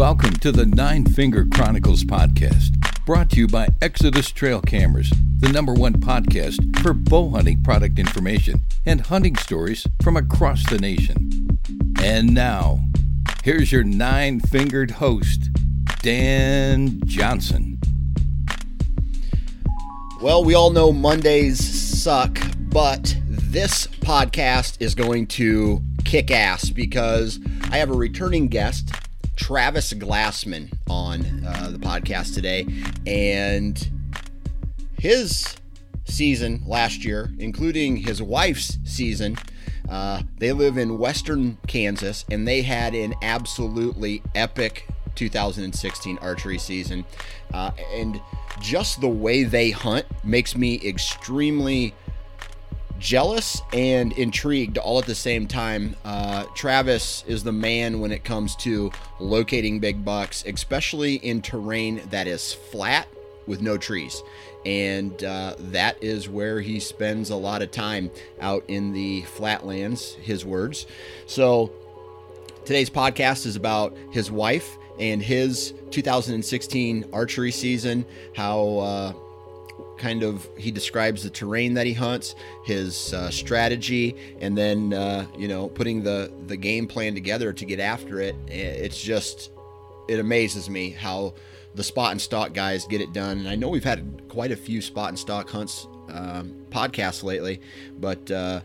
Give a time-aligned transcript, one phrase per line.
[0.00, 2.74] Welcome to the Nine Finger Chronicles podcast,
[3.04, 7.98] brought to you by Exodus Trail Cameras, the number one podcast for bow hunting product
[7.98, 11.60] information and hunting stories from across the nation.
[12.02, 12.80] And now,
[13.44, 15.50] here's your nine fingered host,
[16.00, 17.78] Dan Johnson.
[20.22, 21.60] Well, we all know Mondays
[22.02, 27.38] suck, but this podcast is going to kick ass because
[27.70, 28.94] I have a returning guest
[29.40, 32.66] Travis Glassman on uh, the podcast today,
[33.06, 33.90] and
[34.98, 35.56] his
[36.04, 39.38] season last year, including his wife's season.
[39.88, 47.02] Uh, they live in western Kansas, and they had an absolutely epic 2016 archery season.
[47.54, 48.20] Uh, and
[48.60, 51.94] just the way they hunt makes me extremely
[53.00, 55.96] jealous and intrigued all at the same time.
[56.04, 62.02] Uh, Travis is the man when it comes to locating big bucks, especially in terrain
[62.10, 63.08] that is flat
[63.46, 64.22] with no trees.
[64.66, 68.10] And uh, that is where he spends a lot of time
[68.40, 70.86] out in the flatlands, his words.
[71.26, 71.72] So
[72.66, 78.04] today's podcast is about his wife and his 2016 archery season,
[78.36, 78.78] how.
[78.78, 79.12] Uh,
[79.98, 85.26] kind of he describes the terrain that he hunts, his uh, strategy, and then uh,
[85.36, 88.34] you know putting the the game plan together to get after it.
[88.48, 89.50] It's just
[90.08, 91.34] it amazes me how
[91.74, 93.38] the spot and stalk guys get it done.
[93.38, 97.60] And I know we've had quite a few spot and stalk hunts um, podcasts lately,
[97.98, 98.60] but uh,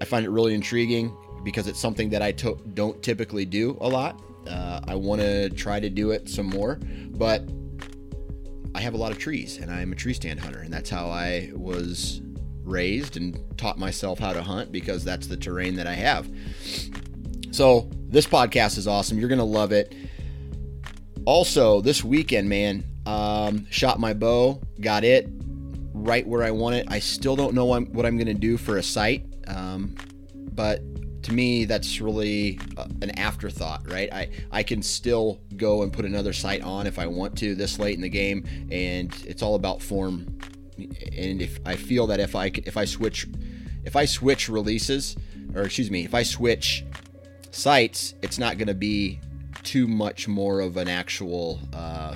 [0.00, 1.14] I find it really intriguing
[1.44, 4.20] because it's something that I to- don't typically do a lot.
[4.48, 7.44] Uh, I want to try to do it some more, but
[8.74, 11.08] I have a lot of trees and I'm a tree stand hunter, and that's how
[11.08, 12.20] I was
[12.64, 16.30] raised and taught myself how to hunt because that's the terrain that I have.
[17.50, 19.18] So, this podcast is awesome.
[19.18, 19.94] You're going to love it.
[21.24, 25.28] Also, this weekend, man, um, shot my bow, got it
[25.92, 26.86] right where I want it.
[26.88, 29.94] I still don't know what I'm going to do for a sight, um,
[30.34, 30.82] but
[31.22, 34.12] to me that's really uh, an afterthought right?
[34.12, 37.78] I i can still go and put another sight on if i want to this
[37.78, 40.38] late in the game and it's all about form.
[40.78, 43.26] And if i feel that if i if i switch
[43.84, 45.16] if i switch releases
[45.54, 46.84] or excuse me if i switch
[47.50, 49.20] sights it's not going to be
[49.62, 52.14] too much more of an actual uh,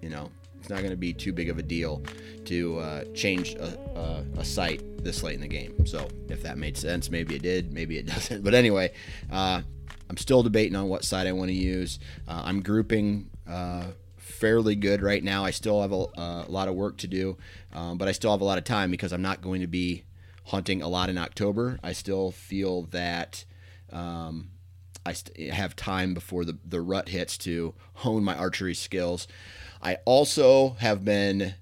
[0.00, 0.30] you know
[0.62, 2.04] it's not going to be too big of a deal
[2.44, 5.84] to uh, change a, a, a, sight this late in the game.
[5.84, 8.44] So if that made sense, maybe it did, maybe it doesn't.
[8.44, 8.92] But anyway,
[9.28, 9.62] uh,
[10.08, 11.98] I'm still debating on what side I want to use.
[12.28, 13.86] Uh, I'm grouping uh,
[14.18, 15.44] fairly good right now.
[15.44, 16.06] I still have a,
[16.46, 17.36] a lot of work to do,
[17.72, 20.04] um, but I still have a lot of time because I'm not going to be
[20.44, 21.80] hunting a lot in October.
[21.82, 23.44] I still feel that.
[23.90, 24.50] Um,
[25.04, 25.16] I
[25.50, 29.26] have time before the, the rut hits to hone my archery skills.
[29.82, 31.54] I also have been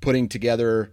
[0.00, 0.92] putting together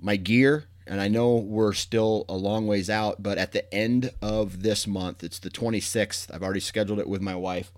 [0.00, 4.10] my gear and I know we're still a long ways out, but at the end
[4.20, 6.34] of this month, it's the 26th.
[6.34, 7.72] I've already scheduled it with my wife.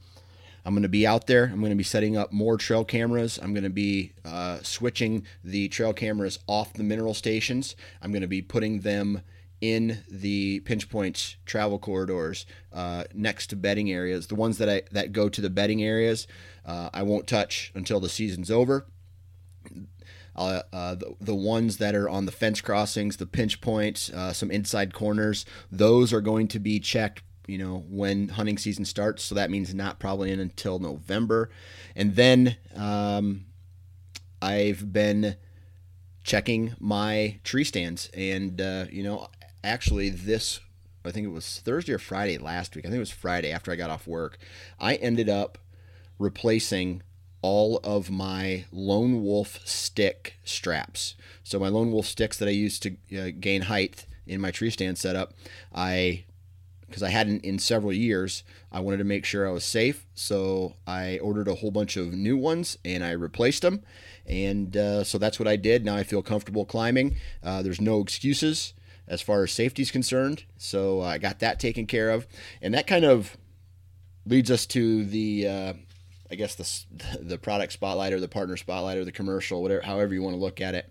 [0.64, 1.44] I'm going to be out there.
[1.44, 3.38] I'm going to be setting up more trail cameras.
[3.42, 7.76] I'm going to be uh, switching the trail cameras off the mineral stations.
[8.00, 9.20] I'm going to be putting them
[9.60, 14.26] in the pinch points travel corridors uh, next to bedding areas.
[14.26, 16.26] The ones that I that go to the bedding areas,
[16.66, 18.86] uh, I won't touch until the season's over.
[20.36, 24.32] Uh, uh, the, the, ones that are on the fence crossings, the pinch points, uh,
[24.32, 27.22] some inside corners, those are going to be checked.
[27.46, 31.50] You know when hunting season starts, so that means not probably in until November,
[31.94, 33.44] and then um,
[34.40, 35.36] I've been
[36.22, 39.28] checking my tree stands, and uh, you know
[39.62, 40.60] actually this
[41.04, 42.86] I think it was Thursday or Friday last week.
[42.86, 44.38] I think it was Friday after I got off work.
[44.80, 45.58] I ended up
[46.18, 47.02] replacing
[47.42, 51.14] all of my Lone Wolf stick straps.
[51.42, 54.70] So my Lone Wolf sticks that I used to uh, gain height in my tree
[54.70, 55.34] stand setup,
[55.74, 56.24] I
[56.86, 60.06] because I hadn't in several years, I wanted to make sure I was safe.
[60.14, 63.82] So I ordered a whole bunch of new ones and I replaced them.
[64.26, 65.84] And uh, so that's what I did.
[65.84, 67.16] Now I feel comfortable climbing.
[67.42, 68.74] Uh, there's no excuses
[69.08, 70.44] as far as safety is concerned.
[70.56, 72.28] So I got that taken care of.
[72.62, 73.36] And that kind of
[74.24, 75.48] leads us to the.
[76.34, 80.12] I guess the the product spotlight or the partner spotlight or the commercial, whatever, however
[80.12, 80.90] you want to look at it.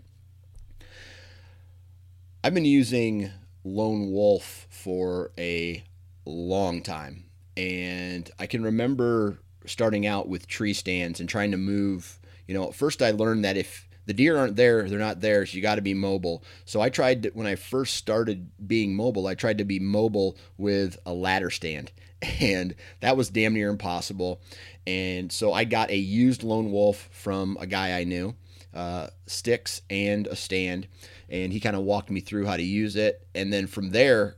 [2.45, 3.29] I've been using
[3.65, 5.83] Lone Wolf for a
[6.25, 7.25] long time.
[7.57, 12.19] And I can remember starting out with tree stands and trying to move.
[12.47, 15.55] You know, first I learned that if the deer aren't there, they're not there, so
[15.55, 16.43] you got to be mobile.
[16.65, 20.37] So I tried to, when I first started being mobile, I tried to be mobile
[20.57, 21.91] with a ladder stand,
[22.39, 24.41] and that was damn near impossible.
[24.85, 28.35] And so I got a used Lone Wolf from a guy I knew,
[28.73, 30.87] uh, sticks and a stand,
[31.29, 33.25] and he kind of walked me through how to use it.
[33.33, 34.35] And then from there,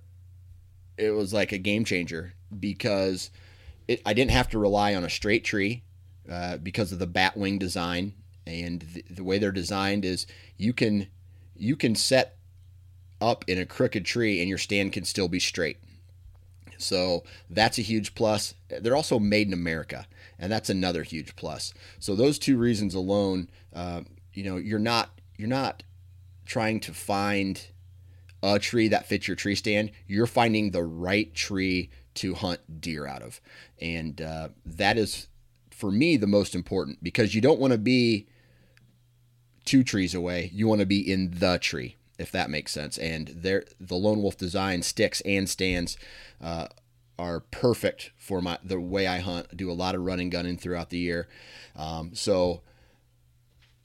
[0.98, 3.32] it was like a game changer because
[3.88, 5.84] it, I didn't have to rely on a straight tree
[6.30, 8.14] uh, because of the bat wing design
[8.48, 10.28] and the, the, way they're designed is
[10.58, 11.08] you can
[11.56, 12.38] you can set
[13.22, 15.78] up in a crooked tree and your stand can still be straight.
[16.78, 18.54] So that's a huge plus.
[18.68, 20.08] They're also made in America,
[20.40, 21.74] and that's another huge plus.
[22.00, 24.02] So those two reasons alone, uh,
[24.34, 25.84] you know, you're not you're not
[26.46, 27.68] trying to find
[28.44, 33.08] a tree that fits your tree stand, you're finding the right tree to hunt deer
[33.08, 33.42] out of.
[33.80, 35.28] And uh, that is,
[35.72, 38.28] for me, the most important because you don't want to be
[39.66, 40.52] two trees away.
[40.54, 42.98] You want to be in the tree, if that makes sense.
[42.98, 45.98] And there, the Lone Wolf design sticks and stands
[46.42, 46.68] uh,
[47.18, 49.56] are perfect for my the way I hunt.
[49.56, 51.28] Do a lot of running gunning throughout the year.
[51.76, 52.62] Um, so,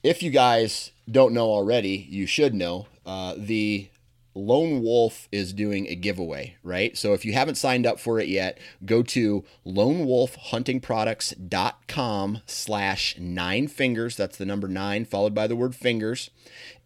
[0.03, 2.87] if you guys don't know already, you should know.
[3.05, 3.88] Uh, the
[4.35, 6.97] Lone Wolf is doing a giveaway, right?
[6.97, 14.17] So if you haven't signed up for it yet, go to lonewolfhuntingproducts.com slash nine fingers.
[14.17, 16.31] That's the number nine followed by the word fingers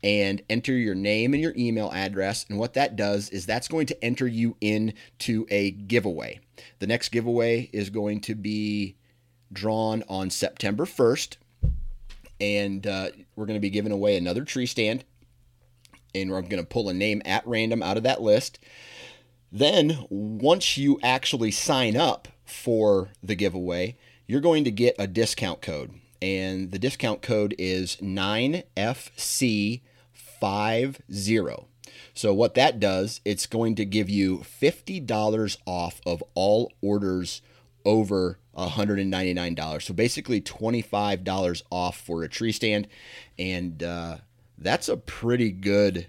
[0.02, 2.46] and enter your name and your email address.
[2.49, 6.40] And what that does is that's going to enter you into a giveaway.
[6.79, 8.97] The next giveaway is going to be
[9.52, 11.37] drawn on September 1st.
[12.40, 15.05] And uh, we're going to be giving away another tree stand
[16.14, 18.58] and I'm going to pull a name at random out of that list.
[19.50, 23.96] Then, once you actually sign up for the giveaway,
[24.26, 25.93] you're going to get a discount code.
[26.20, 29.81] And the discount code is 9FC50.
[32.14, 37.43] So, what that does, it's going to give you $50 off of all orders
[37.84, 39.82] over $199.
[39.82, 42.88] So, basically, $25 off for a tree stand.
[43.38, 44.19] And, uh,
[44.64, 46.08] that's a pretty good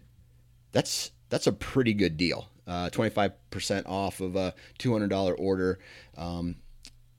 [0.72, 2.50] that's that's a pretty good deal.
[2.68, 5.80] Uh, 25% off of a $200 order.
[6.18, 6.56] Um,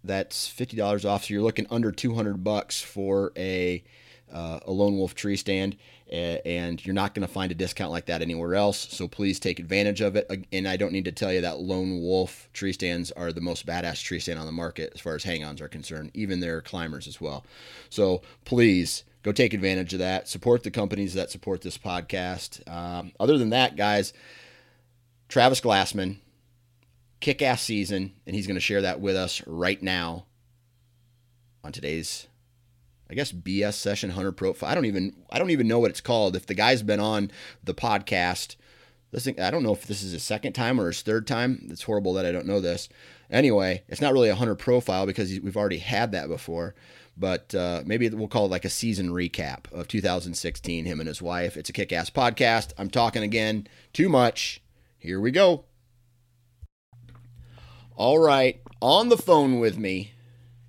[0.02, 1.24] that's $50 off.
[1.24, 3.84] So you're looking under 200 bucks for a
[4.32, 5.76] uh, a lone wolf tree stand,
[6.10, 8.88] and you're not going to find a discount like that anywhere else.
[8.90, 10.28] So please take advantage of it.
[10.52, 13.66] And I don't need to tell you that lone wolf tree stands are the most
[13.66, 16.10] badass tree stand on the market as far as hang-ons are concerned.
[16.14, 17.44] Even their climbers as well.
[17.88, 20.28] So please go take advantage of that.
[20.28, 22.66] Support the companies that support this podcast.
[22.72, 24.12] Um, other than that, guys,
[25.28, 26.18] Travis Glassman,
[27.18, 30.26] kick ass season, and he's going to share that with us right now
[31.64, 32.28] on today's,
[33.10, 34.70] I guess, BS session hunter profile.
[34.70, 36.36] I don't even I don't even know what it's called.
[36.36, 37.32] If the guy's been on
[37.64, 38.54] the podcast,
[39.12, 41.66] thing, I don't know if this is his second time or his third time.
[41.68, 42.88] It's horrible that I don't know this.
[43.28, 46.76] Anyway, it's not really a hunter profile because we've already had that before
[47.16, 50.84] but uh, maybe we'll call it like a season recap of 2016.
[50.84, 51.56] Him and his wife.
[51.56, 52.72] It's a kick-ass podcast.
[52.76, 54.62] I'm talking again too much.
[54.98, 55.64] Here we go.
[57.94, 60.12] All right, on the phone with me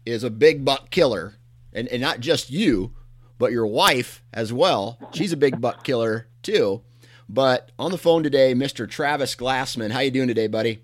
[0.05, 1.35] is a big buck killer,
[1.73, 2.93] and, and not just you,
[3.37, 4.97] but your wife as well.
[5.11, 6.83] She's a big buck killer too.
[7.29, 8.89] But on the phone today, Mr.
[8.89, 9.91] Travis Glassman.
[9.91, 10.83] How you doing today, buddy?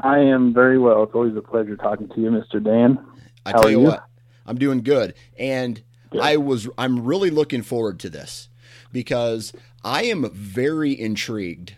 [0.00, 1.04] I am very well.
[1.04, 2.62] It's always a pleasure talking to you, Mr.
[2.62, 2.98] Dan.
[3.46, 4.04] I tell you, you, what,
[4.46, 5.14] I'm doing good.
[5.38, 5.82] And.
[6.20, 8.50] I was I'm really looking forward to this
[8.92, 9.52] because
[9.84, 11.76] I am very intrigued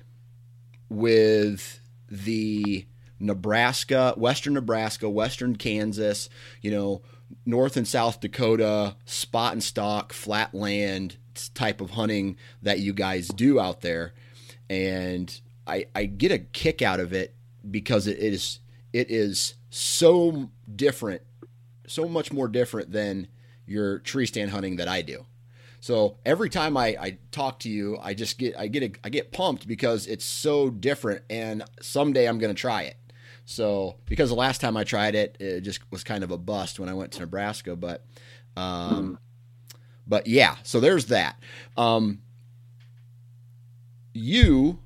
[0.89, 1.81] with
[2.11, 2.87] the
[3.19, 6.29] Nebraska, Western Nebraska, Western Kansas,
[6.61, 7.03] you know,
[7.47, 11.17] North and South Dakota spot and stalk flat land
[11.55, 14.13] type of hunting that you guys do out there.
[14.69, 17.35] And I, I get a kick out of it
[17.69, 18.61] because it is
[18.93, 21.23] it is so different,
[21.87, 23.29] so much more different than
[23.67, 25.27] your tree stand hunting that I do.
[25.81, 29.11] So every time I, I talk to you, I just get I get a, I
[29.11, 32.97] get pumped because it's so different, and someday I'm to try it.
[33.45, 36.81] So because the last time I tried it, it just was kind of a bust
[36.81, 37.77] when I went to Nebraska.
[37.77, 38.05] But
[38.57, 39.19] um,
[40.07, 41.39] but yeah, so there's that.
[41.77, 42.23] Um,
[44.15, 44.79] you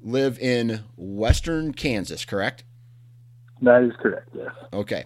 [0.00, 2.64] live in western Kansas, correct?
[3.62, 4.28] That is correct.
[4.34, 4.50] Yes.
[4.72, 5.04] Okay,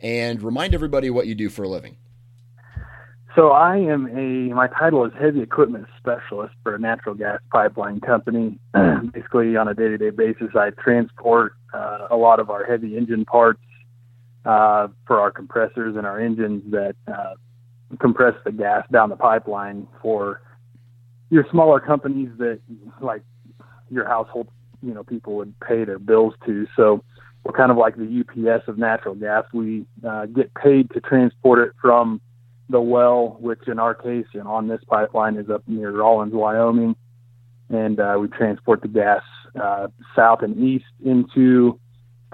[0.00, 1.96] and remind everybody what you do for a living.
[3.34, 8.00] So I am a my title is heavy equipment specialist for a natural gas pipeline
[8.00, 8.58] company.
[9.12, 12.96] Basically, on a day to day basis, I transport uh, a lot of our heavy
[12.96, 13.60] engine parts
[14.44, 17.34] uh, for our compressors and our engines that uh,
[17.98, 20.42] compress the gas down the pipeline for
[21.30, 22.60] your smaller companies that
[23.00, 23.22] like
[23.90, 24.48] your household
[24.82, 26.66] you know people would pay their bills to.
[26.76, 27.02] So
[27.44, 29.44] we're kind of like the UPS of natural gas.
[29.52, 32.20] We uh, get paid to transport it from
[32.70, 36.96] the well, which in our case and on this pipeline is up near Rawlins, Wyoming,
[37.68, 39.22] and uh, we transport the gas
[39.60, 41.78] uh, south and east into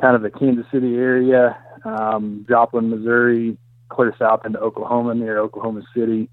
[0.00, 5.82] kind of the Kansas City area, um, Joplin, Missouri, clear south into Oklahoma near Oklahoma
[5.94, 6.28] City.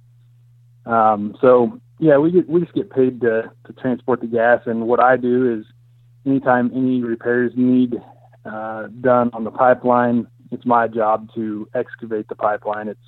[0.86, 4.88] Um, so yeah, we get we just get paid to to transport the gas, and
[4.88, 5.66] what I do is
[6.28, 7.96] anytime any repairs need
[8.48, 12.88] uh, done on the pipeline, it's my job to excavate the pipeline.
[12.88, 13.00] It's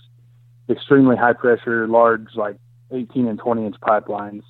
[0.69, 2.57] extremely high pressure, large, like
[2.91, 4.43] 18 and 20 inch pipelines.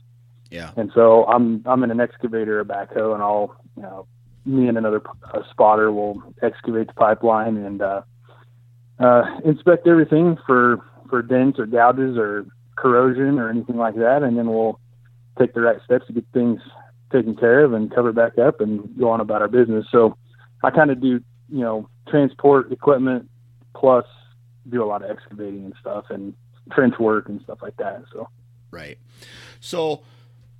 [0.49, 0.71] Yeah.
[0.75, 4.07] And so I'm I'm in an excavator, a backhoe, and I'll you know
[4.45, 5.01] me and another
[5.33, 8.01] a spotter will excavate the pipeline and uh,
[8.99, 10.79] uh, inspect everything for
[11.09, 14.79] for dents or gouges or corrosion or anything like that, and then we'll
[15.37, 16.59] take the right steps to get things
[17.11, 19.85] taken care of and cover back up and go on about our business.
[19.91, 20.15] So
[20.63, 23.29] I kind of do you know transport equipment
[23.75, 24.05] plus
[24.69, 26.33] do a lot of excavating and stuff and
[26.71, 28.03] trench work and stuff like that.
[28.13, 28.27] So,
[28.71, 28.97] right.
[29.59, 30.03] So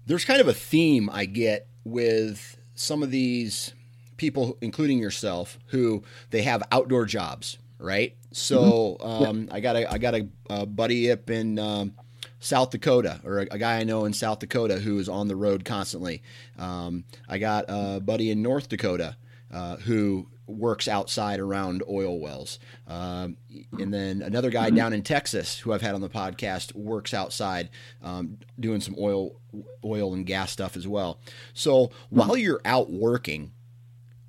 [0.06, 3.74] there's kind of a theme I get with some of these
[4.18, 8.15] people, including yourself, who they have outdoor jobs, right?
[8.32, 9.24] So mm-hmm.
[9.24, 9.56] um, yeah.
[9.56, 11.94] I got a I got a, a buddy up in um,
[12.39, 15.36] South Dakota, or a, a, guy I know in South Dakota who is on the
[15.36, 16.22] road constantly.
[16.58, 19.15] Um, I got a buddy in North Dakota
[19.51, 22.60] uh, who works outside around oil wells.
[22.88, 23.38] Um,
[23.79, 27.70] and then another guy down in Texas who I've had on the podcast works outside
[28.03, 29.39] um, doing some oil
[29.84, 31.20] oil and gas stuff as well.
[31.53, 33.51] So while you're out working,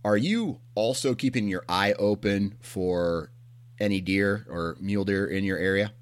[0.04, 3.30] are you also keeping your eye open for
[3.78, 5.92] any deer or mule deer in your area?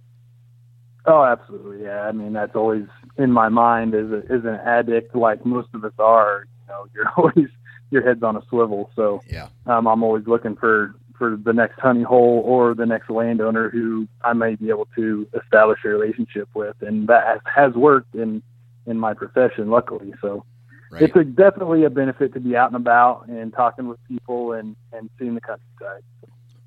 [1.06, 1.84] Oh, absolutely.
[1.84, 2.02] Yeah.
[2.02, 2.84] I mean, that's always
[3.16, 6.46] in my mind as, a, as an addict, like most of us are.
[6.60, 7.48] You know, you're always
[7.90, 8.90] your head's on a swivel.
[8.96, 13.10] So yeah, um, I'm always looking for for the next honey hole or the next
[13.10, 18.14] landowner who I may be able to establish a relationship with, and that has worked
[18.14, 18.42] in
[18.86, 20.14] in my profession, luckily.
[20.22, 20.44] So
[20.90, 21.02] right.
[21.02, 24.76] it's a, definitely a benefit to be out and about and talking with people and
[24.92, 26.02] and seeing the countryside.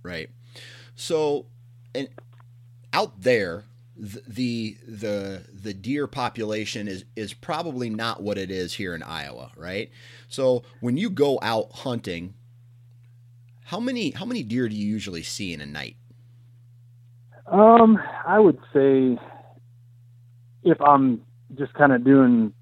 [0.04, 0.30] Right.
[0.96, 1.46] So,
[1.96, 2.10] and
[2.94, 3.64] out there,
[4.02, 9.52] the the the deer population is is probably not what it is here in Iowa,
[9.56, 9.92] right?
[10.28, 12.34] So when you go out hunting,
[13.66, 15.98] how many how many deer do you usually see in a night?
[17.46, 19.20] Um, I would say
[20.64, 21.22] if I'm
[21.56, 22.54] just kind of doing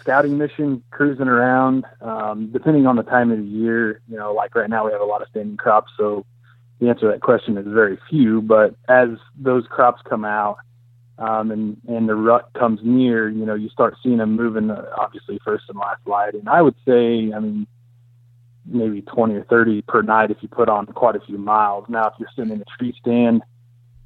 [0.00, 4.54] scouting mission, cruising around, um, depending on the time of the year, you know, like
[4.54, 6.26] right now we have a lot of standing crops, so
[6.80, 8.40] the answer to that question is very few.
[8.40, 10.58] But as those crops come out
[11.18, 14.70] um, and and the rut comes near, you know, you start seeing them moving.
[14.70, 17.66] Uh, obviously, first and last light, and I would say, I mean,
[18.64, 21.84] maybe 20 or 30 per night if you put on quite a few miles.
[21.88, 23.42] Now, if you're sitting in a tree stand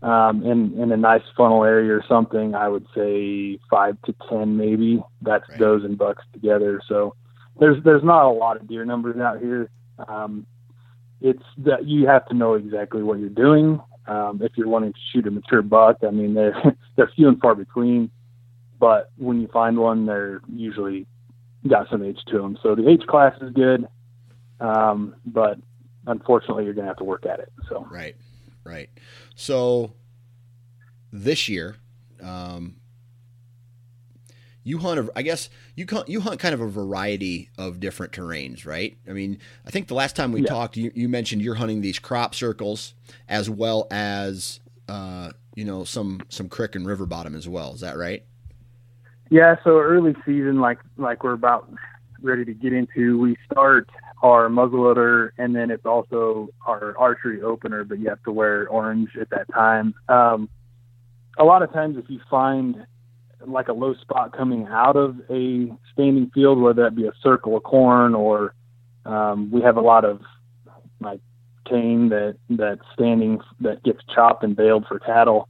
[0.02, 4.56] um, in in a nice funnel area or something, I would say five to 10
[4.56, 5.02] maybe.
[5.22, 5.58] That's right.
[5.58, 6.80] does and bucks together.
[6.88, 7.14] So
[7.60, 9.70] there's there's not a lot of deer numbers out here.
[10.08, 10.46] Um,
[11.20, 13.80] it's that you have to know exactly what you're doing.
[14.06, 17.40] Um, if you're wanting to shoot a mature buck, I mean they're they're few and
[17.40, 18.10] far between,
[18.78, 21.06] but when you find one, they're usually
[21.68, 22.58] got some age to them.
[22.62, 23.88] So the age class is good,
[24.60, 25.58] um, but
[26.06, 27.52] unfortunately, you're going to have to work at it.
[27.68, 28.16] So right,
[28.64, 28.90] right.
[29.34, 29.94] So
[31.12, 31.76] this year,
[32.22, 32.76] um,
[34.64, 38.66] you hunt a, I guess you you hunt kind of a variety of different terrains,
[38.66, 38.96] right?
[39.08, 40.48] I mean, I think the last time we yeah.
[40.48, 42.94] talked, you, you mentioned you're hunting these crop circles
[43.28, 47.74] as well as uh, you know some some creek and river bottom as well.
[47.74, 48.24] Is that right?
[49.30, 49.56] Yeah.
[49.62, 51.70] So early season, like like we're about
[52.22, 53.90] ready to get into, we start
[54.22, 59.10] our muzzleloader, and then it's also our archery opener, but you have to wear orange
[59.20, 59.94] at that time.
[60.08, 60.48] Um,
[61.36, 62.86] a lot of times, if you find
[63.46, 67.56] like a low spot coming out of a standing field, whether that be a circle
[67.56, 68.54] of corn or
[69.04, 70.20] um, we have a lot of
[71.00, 71.20] like
[71.68, 75.48] cane that that standing that gets chopped and baled for cattle.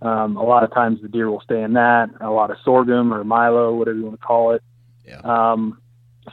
[0.00, 2.10] Um, a lot of times the deer will stay in that.
[2.20, 4.62] A lot of sorghum or milo, whatever you want to call it.
[5.04, 5.20] Yeah.
[5.24, 5.80] Um,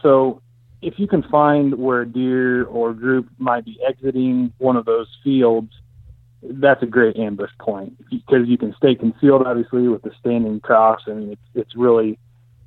[0.01, 0.41] so
[0.81, 5.07] if you can find where a deer or group might be exiting one of those
[5.24, 5.71] fields,
[6.50, 11.04] that's a great ambush point because you can stay concealed, obviously, with the standing crops.
[11.08, 12.18] I mean, it's it's really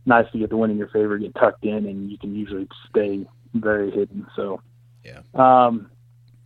[0.07, 2.67] nice to get the wind in your favor, get tucked in, and you can usually
[2.89, 4.27] stay very hidden.
[4.37, 4.61] So,
[5.05, 5.21] Yeah.
[5.35, 5.91] um,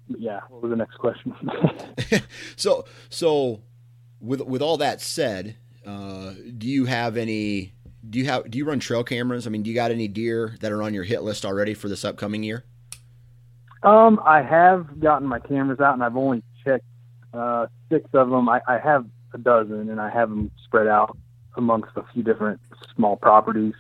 [0.09, 0.41] yeah.
[0.49, 1.35] What was the next question?
[2.57, 3.61] so so
[4.21, 7.73] with with all that said, uh, do you have any?
[8.09, 8.51] Do you have?
[8.51, 9.47] Do you run trail cameras?
[9.47, 11.89] I mean, do you got any deer that are on your hit list already for
[11.89, 12.65] this upcoming year?
[13.85, 16.43] um, I have gotten my cameras out, and I've only
[17.33, 18.49] uh, six of them.
[18.49, 21.17] I, I have a dozen, and I have them spread out
[21.57, 22.61] amongst a few different
[22.95, 23.75] small properties.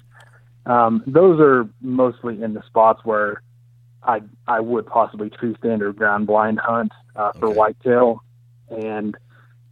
[0.66, 3.42] Um, those are mostly in the spots where
[4.02, 7.56] I I would possibly tree stand or ground blind hunt uh, for Okay.
[7.56, 8.22] whitetail,
[8.70, 9.16] and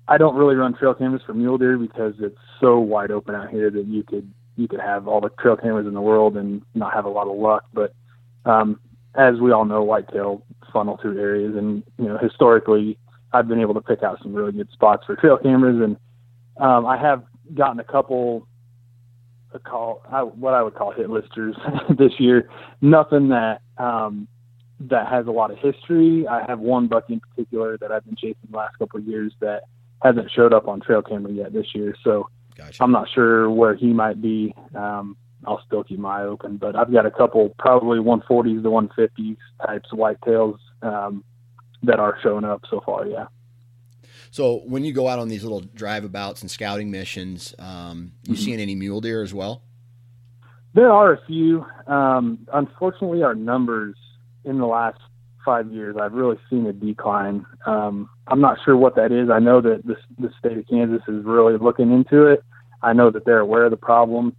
[0.08, 3.50] I don't really run trail cameras for mule deer because it's so wide open out
[3.50, 6.62] here that you could you could have all the trail cameras in the world and
[6.74, 7.64] not have a lot of luck.
[7.72, 7.94] But
[8.44, 8.80] um,
[9.14, 12.98] as we all know, whitetail funnel through areas, and you know historically,
[13.32, 15.96] I've been able to pick out some really good spots for trail cameras, and
[16.62, 18.46] um, I have gotten a couple.
[19.52, 21.56] A call, I, what I would call hit listers
[21.98, 22.48] this year.
[22.80, 24.28] Nothing that um,
[24.78, 26.26] that has a lot of history.
[26.28, 29.32] I have one buck in particular that I've been chasing the last couple of years
[29.40, 29.64] that
[30.02, 31.94] hasn't showed up on trail camera yet this year.
[32.04, 32.82] So Gotcha.
[32.82, 34.54] I'm not sure where he might be.
[34.74, 38.68] Um, I'll still keep my eye open, but I've got a couple probably 140s to
[38.68, 41.24] 150s types of whitetails um,
[41.82, 43.06] that are showing up so far.
[43.06, 43.26] Yeah.
[44.30, 48.38] So when you go out on these little driveabouts and scouting missions, um, you Mhm.
[48.38, 49.62] seeing any mule deer as well?
[50.72, 51.64] There are a few.
[51.86, 53.96] Um, unfortunately, our numbers
[54.44, 55.00] in the last
[55.44, 57.44] five years, I've really seen a decline.
[57.66, 59.30] Um, I'm not sure what that is.
[59.30, 62.44] I know that the, the state of Kansas is really looking into it.
[62.82, 64.36] I know that they're aware of the problem.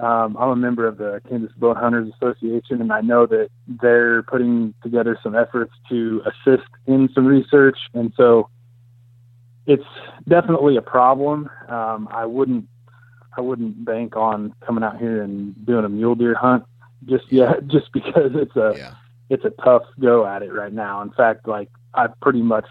[0.00, 4.24] Um, I'm a member of the Kansas Bow Hunters Association, and I know that they're
[4.24, 7.78] putting together some efforts to assist in some research.
[7.94, 8.48] And so
[9.66, 9.84] it's
[10.28, 11.48] definitely a problem.
[11.68, 12.68] Um, I wouldn't
[13.36, 16.64] I wouldn't bank on coming out here and doing a mule deer hunt
[17.06, 18.94] just yet, just because it's a Yeah.
[19.30, 21.02] it's a tough go at it right now.
[21.02, 22.66] In fact, like I've pretty much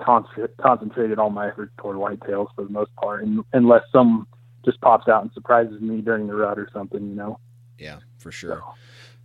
[0.00, 0.26] con-
[0.60, 4.26] concentrated all my efforts toward whitetails for the most part, and, unless some
[4.64, 7.38] just pops out and surprises me during the rut or something, you know.
[7.78, 8.62] Yeah, for sure.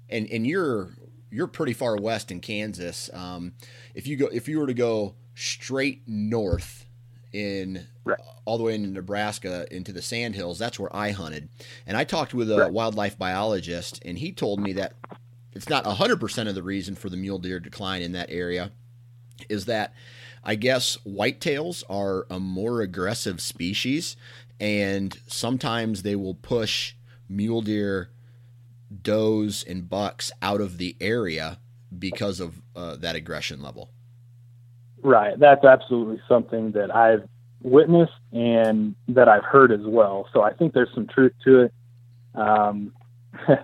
[0.10, 0.90] And and you're
[1.32, 3.10] you're pretty far west in Kansas.
[3.14, 3.54] Um,
[3.94, 6.86] if you go if you were to go straight north
[7.32, 8.20] in Right.
[8.46, 11.50] all the way into Nebraska into the Sandhills, that's where I hunted.
[11.86, 12.74] And I talked with a Right.
[12.74, 14.94] wildlife biologist, and he told me that
[15.54, 18.72] it's not hundred percent of the reason for the mule deer decline in that area
[19.48, 19.94] is that
[20.44, 24.16] I guess whitetails are a more aggressive species,
[24.60, 26.94] and sometimes they will push
[27.28, 28.10] mule deer
[29.02, 31.60] does and bucks out of the area
[31.98, 33.92] because of uh, that aggression level.
[35.02, 35.40] Right.
[35.40, 37.28] That's absolutely something that I've
[37.62, 40.28] witnessed and that I've heard as well.
[40.34, 41.74] So I think there's some truth to it.
[42.36, 42.94] Um,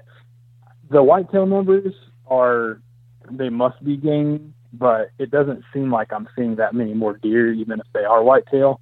[0.90, 1.94] the whitetail numbers
[2.28, 2.82] are,
[3.30, 7.52] they must be gaining, but it doesn't seem like I'm seeing that many more deer,
[7.52, 8.80] even if they are whitetail.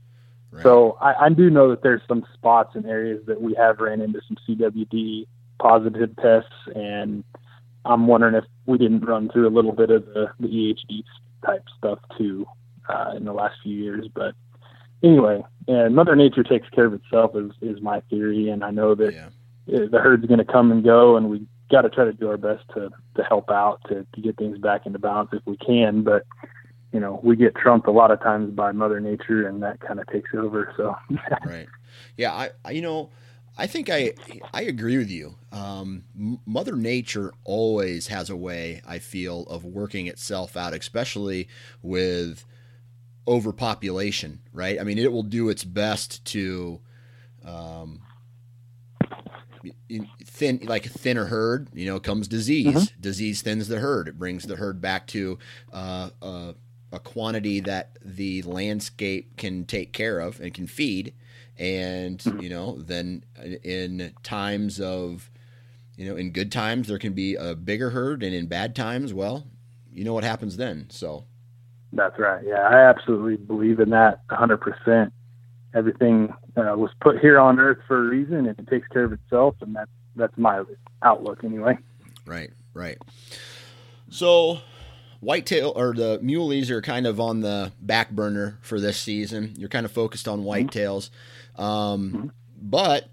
[0.53, 0.63] Right?
[0.63, 4.01] So I, I do know that there's some spots and areas that we have ran
[4.01, 5.25] into some CWD
[5.59, 7.23] positive tests, and
[7.85, 11.03] I'm wondering if we didn't run through a little bit of the, the EHD
[11.45, 12.45] type stuff too
[12.87, 14.07] uh, in the last few years.
[14.13, 14.35] But
[15.01, 18.93] anyway, and Mother Nature takes care of itself is is my theory, and I know
[18.93, 19.29] that yeah,
[19.65, 22.37] the herd's going to come and go, and we got to try to do our
[22.37, 26.03] best to to help out to to get things back into balance if we can,
[26.03, 26.25] but.
[26.93, 29.99] You know, we get trumped a lot of times by Mother Nature, and that kind
[29.99, 30.71] of takes over.
[30.77, 30.95] So,
[31.45, 31.67] right.
[32.17, 33.09] Yeah, I, I you know,
[33.57, 34.13] I think I
[34.53, 35.35] I agree with you.
[35.51, 36.03] Um,
[36.45, 38.81] Mother Nature always has a way.
[38.87, 41.49] I feel of working itself out, especially
[41.81, 42.45] with
[43.27, 44.41] overpopulation.
[44.51, 44.79] Right.
[44.79, 46.79] I mean, it will do its best to.
[47.43, 48.01] Um,
[50.25, 54.43] thin like a thinner herd you know comes disease disease thins the herd it brings
[54.43, 55.37] the herd back to
[55.71, 56.53] uh, uh,
[56.93, 61.13] a quantity that the landscape can take care of and can feed
[61.57, 63.23] and you know then
[63.63, 65.29] in times of
[65.95, 69.13] you know, in good times there can be a bigger herd, and in bad times,
[69.13, 69.45] well,
[69.91, 70.87] you know what happens then.
[70.89, 71.25] So
[71.91, 72.43] that's right.
[72.45, 75.11] Yeah, I absolutely believe in that 100%.
[75.75, 79.13] Everything uh, was put here on earth for a reason, and it takes care of
[79.13, 80.63] itself, and that's that's my
[81.01, 81.77] outlook anyway.
[82.25, 82.97] Right, right.
[84.09, 84.59] So,
[85.23, 89.53] whitetail or the muleys are kind of on the back burner for this season.
[89.57, 90.49] You're kind of focused on mm-hmm.
[90.49, 91.09] whitetails,
[91.57, 92.27] um, mm-hmm.
[92.61, 93.09] but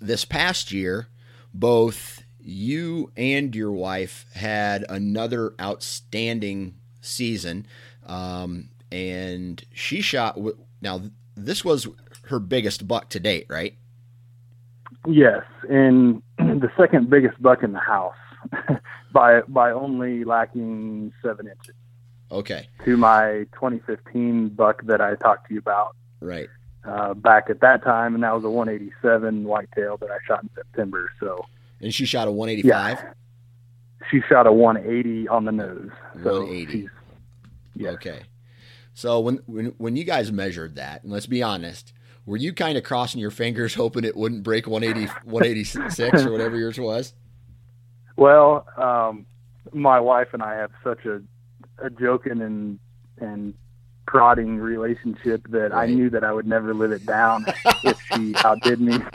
[0.00, 1.08] this past year,
[1.52, 7.66] both you and your wife had another outstanding season,
[8.06, 10.38] um, and she shot.
[10.80, 11.02] Now,
[11.36, 11.88] this was
[12.26, 13.76] her biggest buck to date, right?
[15.06, 18.14] Yes, and the second biggest buck in the house
[19.12, 21.74] by by only lacking seven inches.
[22.30, 22.68] Okay.
[22.84, 25.96] To my 2015 buck that I talked to you about.
[26.20, 26.48] Right.
[26.84, 30.50] Uh, back at that time, and that was a 187 whitetail that I shot in
[30.54, 31.10] September.
[31.20, 31.44] So.
[31.80, 32.98] And she shot a 185.
[32.98, 33.12] Yeah.
[34.10, 35.90] She shot a 180 on the nose.
[36.22, 36.88] So 180.
[37.74, 37.94] Yes.
[37.94, 38.20] Okay.
[38.94, 41.92] So when, when when you guys measured that, and let's be honest,
[42.26, 46.56] were you kind of crossing your fingers hoping it wouldn't break 180 186 or whatever
[46.56, 47.14] yours was?
[48.18, 49.26] Well, um,
[49.72, 51.22] my wife and I have such a
[51.80, 52.78] a joking and
[53.18, 53.54] and
[54.06, 55.88] prodding relationship that right.
[55.88, 57.44] I knew that I would never live it down
[57.84, 58.98] if she outdid me.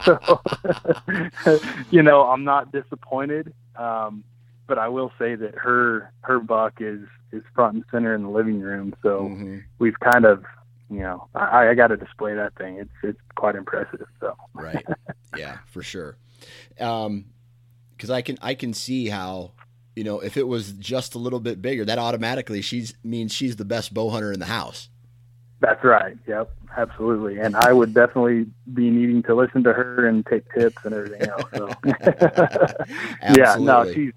[1.44, 1.60] So,
[1.92, 3.54] you know, I'm not disappointed.
[3.76, 4.24] Um,
[4.68, 7.02] but I will say that her her buck is
[7.34, 8.96] is front and center in the living room.
[9.04, 9.58] So mm-hmm.
[9.80, 10.46] we've kind of,
[10.90, 12.78] you know, I, I got to display that thing.
[12.78, 14.08] It's it's quite impressive.
[14.22, 14.86] So right,
[15.38, 16.16] yeah, for sure.
[16.80, 17.26] Um,
[18.04, 19.54] because I can I can see how
[19.96, 23.56] you know if it was just a little bit bigger, that automatically she's means she's
[23.56, 24.90] the best bow hunter in the house.
[25.62, 26.18] That's right.
[26.28, 27.40] Yep, absolutely.
[27.40, 31.30] And I would definitely be needing to listen to her and take tips and everything
[31.30, 31.44] else.
[31.56, 31.70] So.
[33.38, 34.12] yeah, no, she's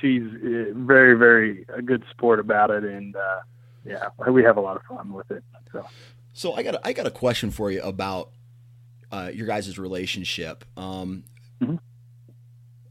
[0.00, 3.40] she's uh, very, very a good sport about it, and uh,
[3.84, 5.42] yeah, we have a lot of fun with it.
[5.72, 5.84] So,
[6.32, 8.30] so I got a, I got a question for you about
[9.10, 10.64] uh, your guys' relationship.
[10.76, 11.24] Um,
[11.60, 11.74] mm-hmm.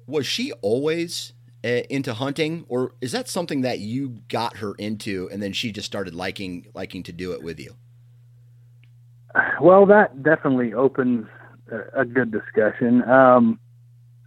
[0.07, 5.29] Was she always uh, into hunting, or is that something that you got her into,
[5.31, 7.75] and then she just started liking liking to do it with you?
[9.61, 11.27] Well, that definitely opens
[11.71, 13.03] a, a good discussion.
[13.03, 13.59] Um,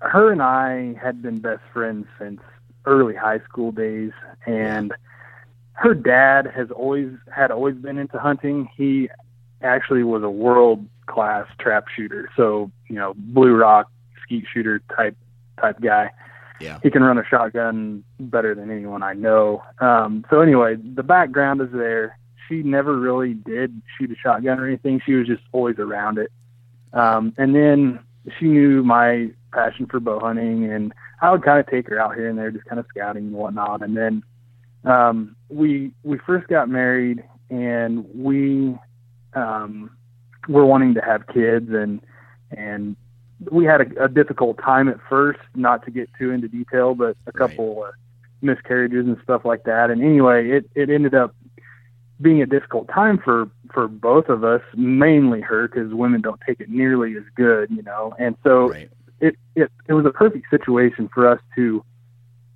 [0.01, 2.41] her and I had been best friends since
[2.85, 4.13] early high school days,
[4.47, 4.93] and
[5.73, 8.69] her dad has always had always been into hunting.
[8.77, 9.09] He
[9.63, 13.91] actually was a world class trap shooter, so you know, blue rock
[14.23, 15.17] skeet shooter type
[15.61, 16.11] type guy.
[16.61, 16.79] Yeah.
[16.83, 19.63] He can run a shotgun better than anyone I know.
[19.81, 22.19] Um, so anyway, the background is there.
[22.49, 25.01] She never really did shoot a shotgun or anything.
[25.05, 26.31] She was just always around it.
[26.93, 28.01] Um, and then
[28.39, 30.93] she knew my passion for bow hunting, and
[31.23, 33.33] I would kind of take her out here and there, just kind of scouting and
[33.33, 33.83] whatnot.
[33.83, 34.23] And then
[34.85, 38.77] um, we we first got married, and we
[39.35, 39.91] um,
[40.49, 42.01] were wanting to have kids, and
[42.51, 42.97] and
[43.51, 45.41] we had a, a difficult time at first.
[45.55, 47.89] Not to get too into detail, but a couple right.
[47.89, 47.93] uh,
[48.43, 49.91] miscarriages and stuff like that.
[49.91, 51.35] And anyway, it it ended up
[52.21, 56.61] being a difficult time for for both of us, mainly her, because women don't take
[56.61, 58.15] it nearly as good, you know.
[58.19, 58.91] And so right.
[59.21, 61.85] it, it it was a perfect situation for us to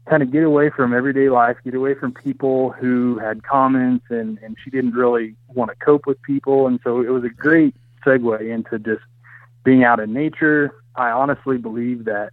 [0.07, 4.39] kind of get away from everyday life, get away from people who had comments, and
[4.43, 7.75] and she didn't really want to cope with people, and so it was a great
[8.05, 9.03] segue into just
[9.65, 10.75] being out in nature.
[10.95, 12.31] I honestly believe that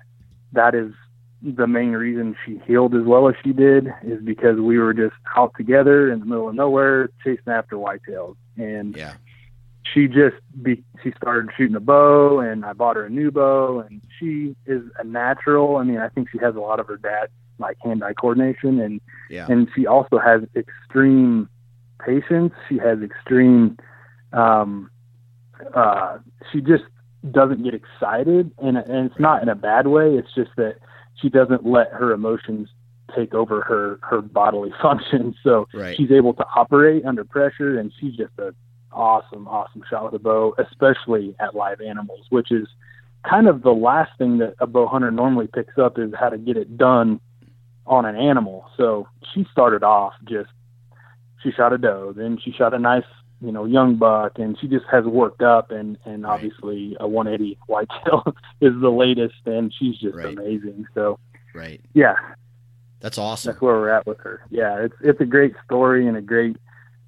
[0.53, 0.93] that is
[1.41, 5.15] the main reason she healed as well as she did is because we were just
[5.35, 9.13] out together in the middle of nowhere chasing after whitetails and yeah
[9.93, 13.79] she just be she started shooting a bow and I bought her a new bow
[13.79, 16.97] and she is a natural I mean I think she has a lot of her
[16.97, 19.47] dad like hand-eye coordination and yeah.
[19.49, 21.49] and she also has extreme
[22.03, 23.77] patience she has extreme
[24.33, 24.89] um
[25.73, 26.17] uh
[26.51, 26.83] she just
[27.29, 30.77] doesn't get excited and and it's not in a bad way it's just that
[31.21, 32.67] she doesn't let her emotions
[33.15, 35.35] take over her her bodily functions.
[35.43, 35.95] So right.
[35.95, 38.53] she's able to operate under pressure, and she's just a
[38.91, 42.67] awesome, awesome shot with a bow, especially at live animals, which is
[43.29, 46.37] kind of the last thing that a bow hunter normally picks up is how to
[46.37, 47.19] get it done
[47.85, 48.65] on an animal.
[48.77, 50.49] So she started off just
[51.41, 53.05] she shot a doe, then she shot a nice
[53.41, 56.33] you know young buck, and she just has worked up, and and right.
[56.33, 58.23] obviously a 180 whitetail
[58.61, 60.37] is the latest, and she's just right.
[60.37, 60.85] amazing.
[60.93, 61.19] So
[61.53, 62.15] right, yeah,
[62.99, 63.51] that's awesome.
[63.51, 64.41] That's where we're at with her.
[64.49, 66.57] Yeah, it's it's a great story and a great.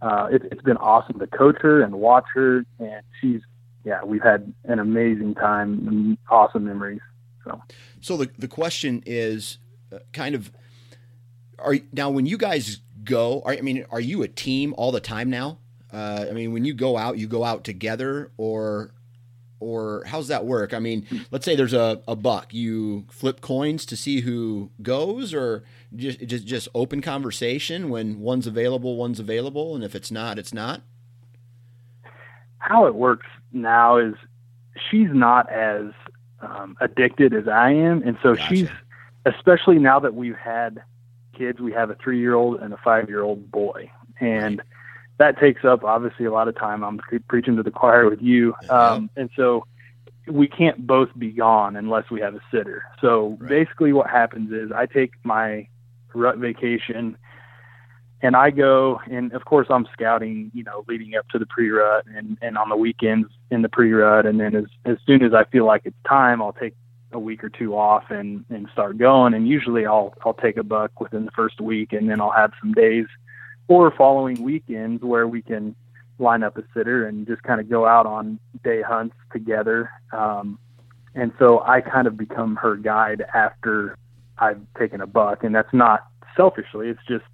[0.02, 3.42] Uh, it, it's been awesome to coach her and watch her, and she's
[3.86, 7.02] yeah, we've had an amazing time, and awesome memories.
[7.46, 7.62] So,
[8.02, 9.60] so the the question is
[9.94, 10.52] uh, kind of
[11.60, 13.42] are now when you guys go?
[13.46, 15.60] Are, I mean, are you a team all the time now?
[15.94, 18.92] Uh, I mean, when you go out, you go out together, or
[19.60, 20.74] or how's that work?
[20.74, 25.34] I mean, let's say there's a, a buck, you flip coins to see who goes,
[25.34, 25.64] or
[25.96, 30.54] just just just open conversation when one's available, one's available, and if it's not, it's
[30.54, 30.82] not.
[32.58, 34.16] How it works now is
[34.90, 35.92] she's not as
[36.42, 38.56] um, addicted as I am, and so Gotcha.
[38.56, 38.70] she's
[39.26, 40.82] especially now that we've had
[41.38, 41.60] kids.
[41.60, 44.62] We have a three year old and a five year old boy, and
[45.20, 46.84] that takes up obviously a lot of time.
[46.84, 49.66] I'm pre- preaching to the choir with you, um, and so
[50.28, 52.84] we can't both be gone unless we have a sitter.
[53.02, 53.50] So Right.
[53.50, 55.68] basically, what happens is I take my
[56.14, 57.18] rut vacation.
[58.22, 62.06] And I go, and of course I'm scouting, you know, leading up to the pre-rut
[62.16, 64.26] and, and on the weekends in the pre-rut.
[64.26, 66.74] And then as, as soon as I feel like it's time, I'll take
[67.12, 69.34] a week or two off and, and start going.
[69.34, 72.54] And usually I'll, I'll take a buck within the first week and then I'll have
[72.62, 73.08] some days
[73.68, 75.76] or following weekends where we can
[76.20, 79.90] line up a sitter and just kind of go out on day hunts together.
[80.12, 80.60] Um,
[81.16, 83.98] and so I kind of become her guide after
[84.38, 85.44] I've taken a buck.
[85.44, 87.26] And that's not selfishly, it's just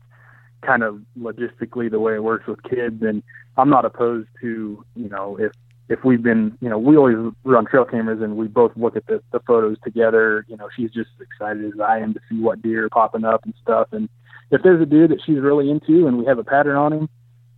[0.62, 3.02] kind of logistically the way it works with kids.
[3.02, 3.24] And
[3.58, 5.54] I'm not opposed to, you know, if,
[5.88, 9.08] if we've been, you know, we always run trail cameras and we both look at
[9.08, 10.46] the, the photos together.
[10.48, 13.24] You know, she's just as excited as I am to see what deer are popping
[13.24, 13.88] up and stuff.
[13.92, 14.10] And
[14.52, 17.10] if there's a dude that she's really into and we have a pattern on him,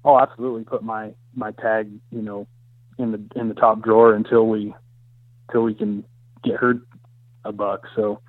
[0.04, 2.48] I'll absolutely put my, my tag, you know,
[2.98, 4.74] in the, in the top drawer until we,
[5.48, 6.04] until we can
[6.44, 6.82] get her
[7.46, 7.88] a buck.
[7.96, 8.20] So,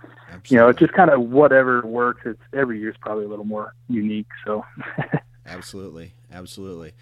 [0.48, 2.22] you know, it's just kind of whatever works.
[2.24, 4.28] It's every year's probably a little more unique.
[4.44, 4.64] So,
[5.46, 6.92] Absolutely, absolutely.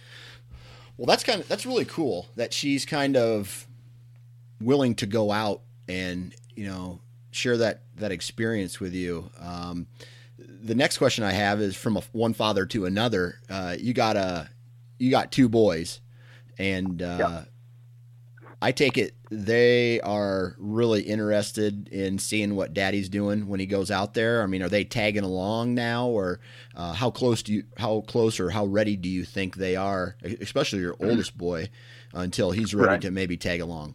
[0.97, 3.67] Well, that's kind of that's really cool that she's kind of
[4.61, 9.31] willing to go out and you know share that that experience with you.
[9.39, 9.87] Um,
[10.63, 13.37] the next question I have is from a, one father to another.
[13.49, 14.49] Uh, you got a
[14.99, 16.01] you got two boys,
[16.59, 17.45] and uh, Yeah.
[18.63, 23.89] I take it they are really interested in seeing what Daddy's doing when he goes
[23.91, 24.43] out there.
[24.43, 26.41] I mean, are they tagging along now, or
[26.75, 30.17] uh, how close do you how close or how ready do you think they are,
[30.41, 31.71] especially your oldest boy,
[32.13, 33.03] until he's ready Right.
[33.03, 33.95] to maybe tag along?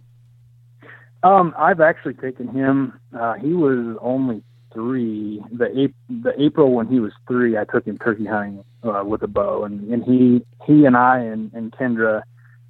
[1.24, 2.94] um, I've actually taken him.
[3.18, 4.42] Uh, he was only
[4.76, 5.42] three.
[5.52, 9.28] The the April when he was three, I took him turkey hunting uh, with a
[9.28, 12.22] bow, and and he he and I and and Kendra,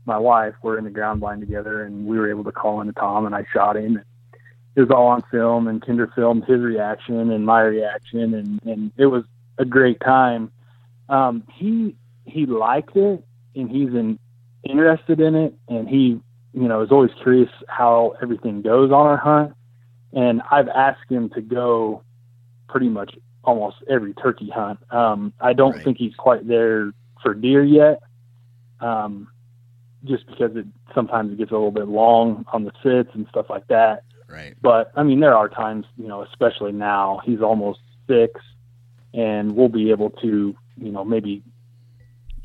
[0.05, 2.93] my wife, were in the ground blind together, and we were able to call into
[2.93, 4.01] Tom, and I shot him.
[4.75, 8.91] It was all on film, and Kendra filmed his reaction and my reaction, and and
[8.95, 9.25] it was
[9.57, 10.51] a great time.
[11.09, 13.23] Um, he he liked it,
[13.55, 14.19] and he's in,
[14.63, 16.21] interested in it, and he
[16.53, 19.53] you know is always curious how everything goes on our hunt.
[20.15, 22.01] And I've asked him to go
[22.67, 24.79] pretty much almost every turkey hunt.
[24.91, 25.83] Um, I don't Right.
[25.83, 28.01] think he's quite there for deer yet,
[28.79, 29.27] um,
[30.05, 33.49] just because it sometimes it gets a little bit long on the sits and stuff
[33.49, 34.03] like that.
[34.29, 34.55] Right.
[34.61, 38.39] But I mean, there are times, you know, especially now, he's almost six,
[39.13, 41.43] and we'll be able to, you know, maybe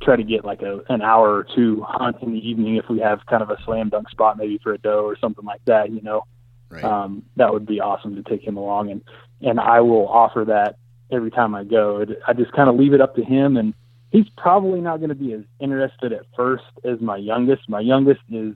[0.03, 2.99] try to get like a an hour or two hunt in the evening if we
[2.99, 5.91] have kind of a slam dunk spot, maybe for a doe or something like that.
[5.91, 6.25] You know,
[6.71, 6.85] Right.
[6.85, 9.03] um, that would be awesome to take him along, and
[9.43, 10.77] and I will offer that
[11.11, 11.99] every time I go.
[11.99, 13.75] It, I just kind of leave it up to him, and
[14.13, 17.69] he's probably not going to be as interested at first as my youngest.
[17.69, 18.55] My youngest is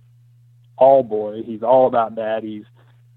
[0.77, 1.43] all boy.
[1.45, 2.45] He's all about dad.
[2.45, 2.65] He's,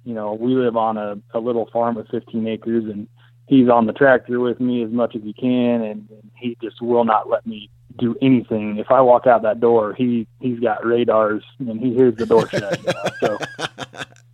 [0.03, 3.07] you know, we live on a, a little farm with 15 acres, and
[3.47, 6.81] he's on the tractor with me as much as he can, and, and he just
[6.81, 8.77] will not let me do anything.
[8.77, 12.47] If I walk out that door, he he's got radars and he hears the door
[12.47, 12.79] shut.
[12.79, 13.09] You know?
[13.19, 13.37] So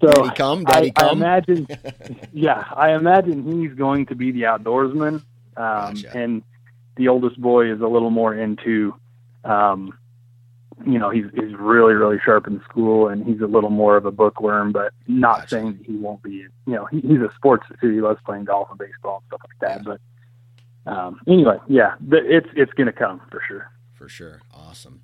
[0.00, 1.18] so Daddy come, Daddy I, I come.
[1.22, 1.66] imagine,
[2.32, 5.22] yeah, I imagine he's going to be the outdoorsman, um,
[5.56, 6.16] Gotcha.
[6.16, 6.42] and
[6.96, 8.94] the oldest boy is a little more into,
[9.44, 9.96] um,
[10.86, 14.04] you know, he's he's really really sharp in school, and he's a little more of
[14.06, 15.48] a bookworm, but not Gotcha.
[15.50, 16.30] saying that he won't be.
[16.66, 17.90] You know, he, he's a sports too.
[17.90, 19.84] He loves playing golf and baseball and stuff like that.
[19.84, 23.70] But um, anyway, yeah, it's it's going to come for sure.
[23.94, 24.40] for sure.
[24.54, 25.02] Awesome.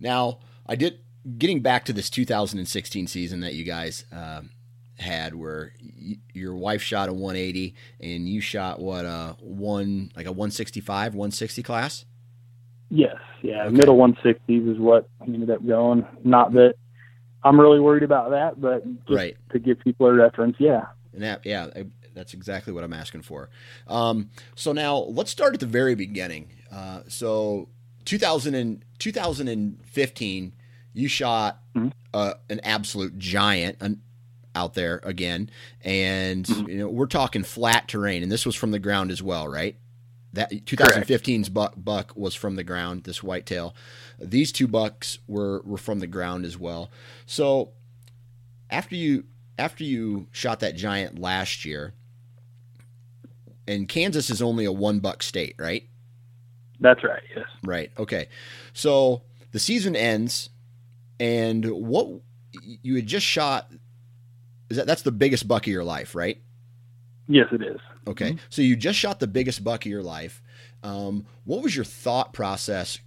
[0.00, 0.98] Now, I did
[1.38, 4.50] getting back to this 2016 season that you guys um,
[4.98, 10.26] had, where y- your wife shot a 180 and you shot what a one like
[10.26, 12.04] a 165, 160 class.
[12.90, 13.74] Yes, yeah, Okay.
[13.74, 16.06] middle 160s is what he ended up going.
[16.22, 16.74] Not that
[17.42, 19.36] I'm really worried about that, but Right.
[19.52, 20.86] to give people a reference, yeah.
[21.12, 23.50] And that, yeah, I- that's exactly what I'm asking for.
[23.88, 26.48] Um, so now let's start at the very beginning.
[26.70, 27.68] Uh, so
[28.04, 30.52] 2000 and, 2015,
[30.94, 31.92] you shot Mhm.
[32.14, 34.00] uh, an absolute giant, an,
[34.54, 35.50] out there again,
[35.82, 36.68] and mm-hmm.
[36.68, 39.76] you know we're talking flat terrain, and this was from the ground as well, right?
[40.32, 43.04] That 2015's buck buck was from the ground.
[43.04, 43.74] This whitetail,
[44.18, 46.90] these two bucks were were from the ground as well.
[47.26, 47.72] So
[48.70, 49.24] after you
[49.58, 51.92] after you shot that giant last year,
[53.66, 55.88] and Kansas is only a one buck state, right?
[56.80, 57.22] That's right.
[57.34, 57.46] Yes.
[57.62, 57.90] Right.
[57.98, 58.28] Okay.
[58.72, 60.50] So the season ends,
[61.20, 62.20] and what
[62.56, 63.70] you had just shot
[64.70, 66.40] is that that's the biggest buck of your life, right?
[67.28, 67.80] Yes, it is.
[68.06, 68.30] Okay.
[68.30, 68.38] Mm-hmm.
[68.50, 70.42] So you just shot the biggest buck of your life.
[70.82, 72.98] Um, what was your thought process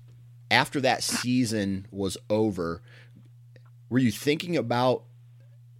[0.50, 2.82] after that season was over?
[3.90, 5.04] Were you thinking about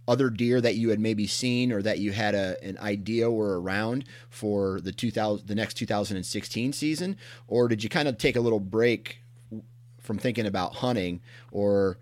[0.06, 3.60] other deer that you had maybe seen or that you had a, an idea were
[3.60, 7.14] around for the 2000 the next 2016 season
[7.46, 9.18] or did you kind of take a little break
[10.00, 11.20] from thinking about hunting
[11.52, 11.98] or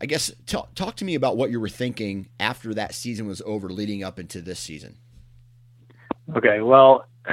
[0.00, 3.42] I guess talk, talk to me about what you were thinking after that season was
[3.44, 4.96] over leading up into this season.
[6.36, 7.06] Okay, well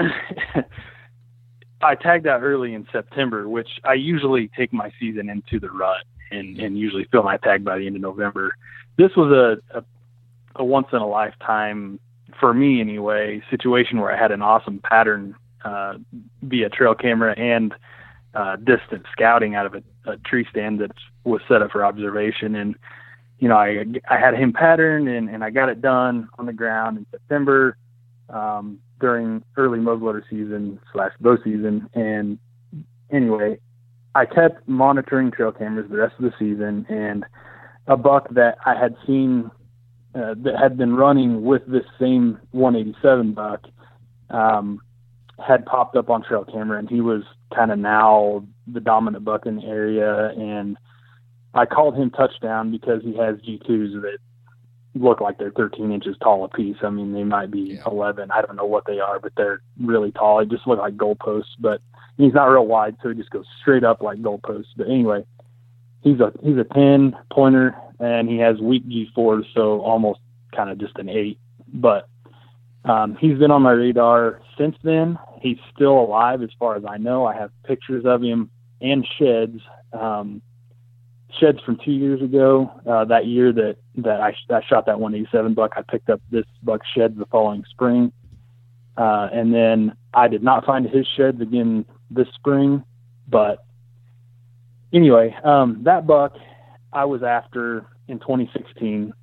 [1.81, 6.05] I tagged out early in September, which I usually take my season into the rut
[6.31, 8.55] and, and usually fill my tag by the end of November.
[8.97, 9.83] This was a, a
[10.55, 11.99] a once in a lifetime
[12.39, 15.95] for me anyway situation where I had an awesome pattern uh,
[16.41, 17.73] via trail camera and
[18.35, 20.91] uh, distant scouting out of a, a tree stand that
[21.23, 22.55] was set up for observation.
[22.55, 22.75] And
[23.39, 26.53] you know I I had him patterned and, and I got it done on the
[26.53, 27.77] ground in September
[28.29, 31.89] um, during early muzzleloader season slash bow season.
[31.93, 32.37] And
[33.11, 33.59] anyway
[34.15, 37.25] I kept monitoring trail cameras the rest of the season and
[37.87, 39.51] a buck that I had seen
[40.15, 43.65] uh, that had been running with this same 187 buck
[44.29, 44.79] um,
[45.45, 47.23] had popped up on trail camera, and he was
[47.55, 50.29] kind of now the dominant buck in the area.
[50.29, 50.77] And
[51.53, 54.17] I called him touchdown because he has G2s that
[54.95, 56.77] look like they're 13 inches tall a piece.
[56.81, 57.83] I mean, they might be yeah.
[57.85, 58.31] 11.
[58.31, 60.39] I don't know what they are, but they're really tall.
[60.39, 61.81] They just look like goalposts, but
[62.17, 64.73] he's not real wide, so he just goes straight up like goalposts.
[64.77, 65.25] But anyway,
[66.01, 70.19] he's a he's a 10 pointer and he has weak G4, so almost
[70.55, 71.39] kind of just an eight.
[71.73, 72.07] But
[72.85, 75.17] um, he's been on my radar since then.
[75.45, 77.23] He's still alive, as far as I know.
[77.23, 78.49] I have pictures of him
[78.81, 79.61] and sheds.
[79.93, 80.41] Um,
[81.39, 82.71] sheds from two years ago.
[82.89, 86.45] Uh, that year that that I, I shot that 187 buck, I picked up this
[86.63, 88.11] buck shed the following spring,
[88.97, 92.83] uh, and then I did not find his sheds again this spring.
[93.27, 93.63] But
[94.91, 96.33] anyway, um, that buck
[96.91, 99.13] I was after in 2016,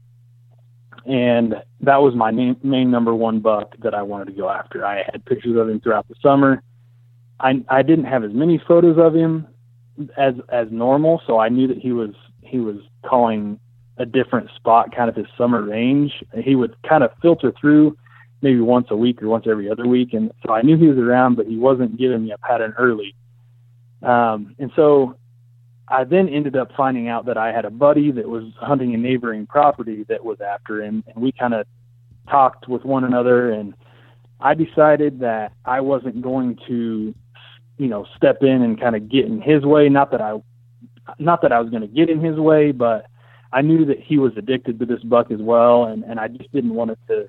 [1.04, 4.84] and that was my main, main number one buck that I wanted to go after.
[4.84, 6.62] I had pictures of him throughout the summer.
[7.40, 9.46] I I didn't have as many photos of him
[10.16, 13.58] as as normal, so I knew that he was he was calling
[13.98, 16.12] a different spot, kind of his summer range.
[16.42, 17.96] He would kind of filter through
[18.40, 20.98] maybe once a week or once every other week, and so I knew he was
[20.98, 23.14] around, but he wasn't giving me a pattern early.
[24.02, 25.16] Um, and so
[25.92, 28.96] I then ended up finding out that I had a buddy that was hunting a
[28.96, 31.66] neighboring property that was after him, and we kind of
[32.30, 33.50] talked with one another.
[33.50, 33.74] And
[34.40, 37.14] I decided that I wasn't going to,
[37.76, 39.90] you know, step in and kind of get in his way.
[39.90, 40.40] Not that I,
[41.18, 43.04] not that I was going to get in his way, but
[43.52, 46.50] I knew that he was addicted to this buck as well, and and I just
[46.52, 47.26] didn't want it to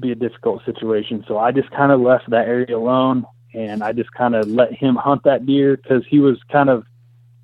[0.00, 1.26] be a difficult situation.
[1.28, 4.72] So I just kind of left that area alone, and I just kind of let
[4.72, 6.86] him hunt that deer because he was kind of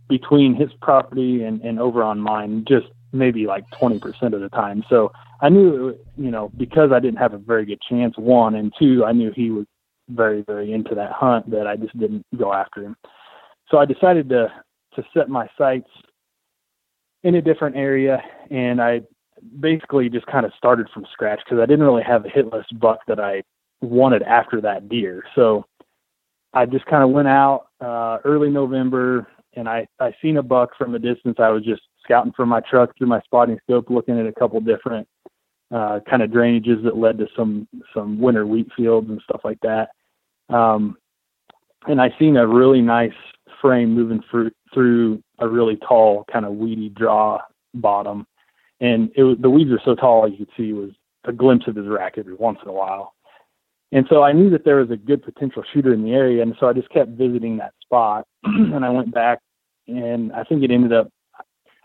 [0.09, 4.85] between his property and, and over on mine just maybe like 20% of the time.
[4.89, 8.73] So I knew, you know, because I didn't have a very good chance, one, and
[8.79, 9.67] two, I knew he was
[10.09, 12.97] very, very into that hunt that I just didn't go after him.
[13.71, 14.49] So I decided to,
[14.95, 15.89] to set my sights
[17.23, 19.03] in a different area and I
[19.61, 22.79] basically just kind of started from scratch because I didn't really have a hit list
[22.79, 23.43] buck that I
[23.81, 25.23] wanted after that deer.
[25.35, 25.65] So
[26.53, 30.71] I just kind of went out uh, early November, and I I seen a buck
[30.79, 31.37] from a distance.
[31.39, 34.61] I was just scouting from my truck through my spotting scope, looking at a couple
[34.61, 35.07] different
[35.75, 39.59] uh, kind of drainages that led to some some winter wheat fields and stuff like
[39.63, 39.89] that.
[40.49, 40.97] Um,
[41.87, 43.13] and I seen a really nice
[43.61, 47.41] frame moving through through a really tall kind of weedy draw
[47.75, 48.27] bottom,
[48.81, 50.91] and it was the weeds are so tall you could see was
[51.25, 53.15] a glimpse of his rack every once in a while.
[53.91, 56.55] And so I knew that there was a good potential shooter in the area, and
[56.61, 58.27] so I just kept visiting that spot.
[58.45, 59.41] and I went back,
[59.89, 61.11] and I think it ended up.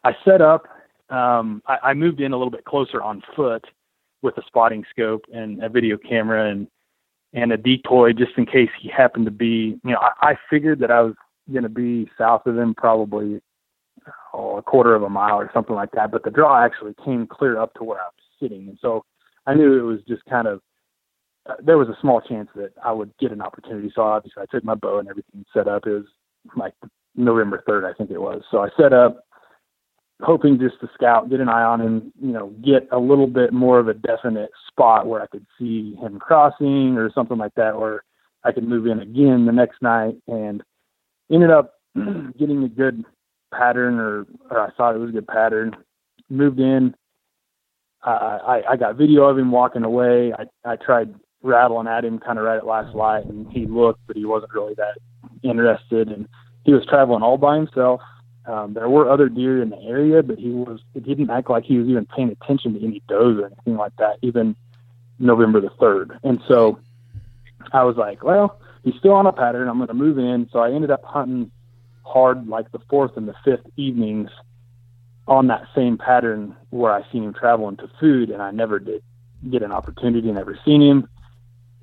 [0.04, 0.68] I set up.
[1.10, 3.66] Um, I, I moved in a little bit closer on foot
[4.22, 6.68] with a spotting scope and a video camera and
[7.34, 9.80] and a decoy just in case he happened to be.
[9.84, 11.16] You know, I, I figured that I was
[11.52, 13.42] going to be south of him probably
[14.34, 16.12] oh, a quarter of a mile or something like that.
[16.12, 19.04] But the draw actually came clear up to where I was sitting, and so
[19.46, 20.62] I knew it was just kind of
[21.50, 23.92] uh, there was a small chance that I would get an opportunity.
[23.94, 25.86] So obviously I took my bow and everything set up.
[25.86, 26.06] It was
[26.56, 26.74] like
[27.16, 28.42] November 3rd, I think it was.
[28.52, 29.26] So I set up
[30.22, 33.52] hoping just to scout, get an eye on him, you know, get a little bit
[33.52, 37.74] more of a definite spot where I could see him crossing or something like that,
[37.74, 38.04] or
[38.44, 40.64] I could move in again the next night and
[41.32, 43.04] ended up getting a good
[43.54, 45.76] pattern or, or I thought it was a good pattern.
[46.30, 46.96] Moved in.
[48.06, 50.34] I, I got video of him walking away.
[50.34, 54.02] I, I tried rattling at him kind of right at last light and he looked,
[54.08, 54.98] but he wasn't really that
[55.42, 56.10] interested.
[56.10, 56.28] And
[56.66, 58.02] he was traveling all by himself.
[58.46, 61.64] Um, there were other deer in the area, but he was, it didn't act like
[61.64, 64.56] he was even paying attention to any does or anything like that, even
[65.20, 66.20] November the 3rd.
[66.24, 66.80] And so
[67.72, 69.70] I was like, well, he's still on a pattern.
[69.70, 70.50] I'm going to move in.
[70.52, 71.52] So I ended up hunting
[72.04, 74.30] hard like the fourth and the fifth evenings
[75.28, 79.02] on that same pattern where I seen him traveling to food and I never did
[79.50, 81.08] get an opportunity, never seen him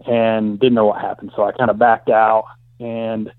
[0.07, 1.33] and didn't know what happened.
[1.35, 2.45] So I kind of backed out
[2.79, 3.33] and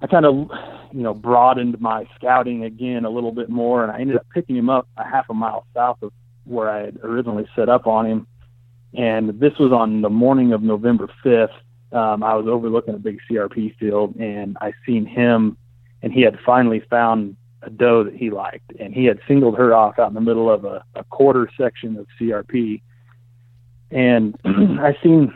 [0.00, 0.50] I kind of,
[0.92, 4.56] you know, broadened my scouting again a little bit more and I ended up picking
[4.56, 6.12] him up a half a mile south of
[6.44, 8.26] where I had originally set up on him.
[8.94, 11.50] And this was on the morning of November 5th
[11.92, 15.56] um, I was overlooking a big CRP field and I seen him
[16.02, 19.74] and he had finally found a doe that he liked and he had singled her
[19.74, 22.82] off out in the middle of a, a quarter section of CRP.
[23.90, 25.34] And I seen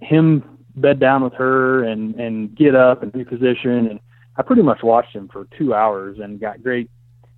[0.00, 3.90] him bed down with her and, and get up and reposition.
[3.90, 4.00] And
[4.36, 6.90] I pretty much watched him for two hours and got great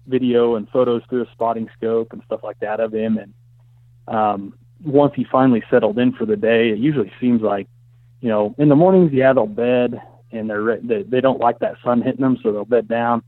[0.06, 3.18] video and photos through a spotting scope and stuff like that of him.
[3.18, 3.34] And,
[4.08, 7.68] um, once he finally settled in for the day, it usually seems like
[8.20, 10.00] you know, in the mornings, yeah, they'll bed
[10.32, 13.22] and they're they, they don't like that sun hitting them, so they'll bed down.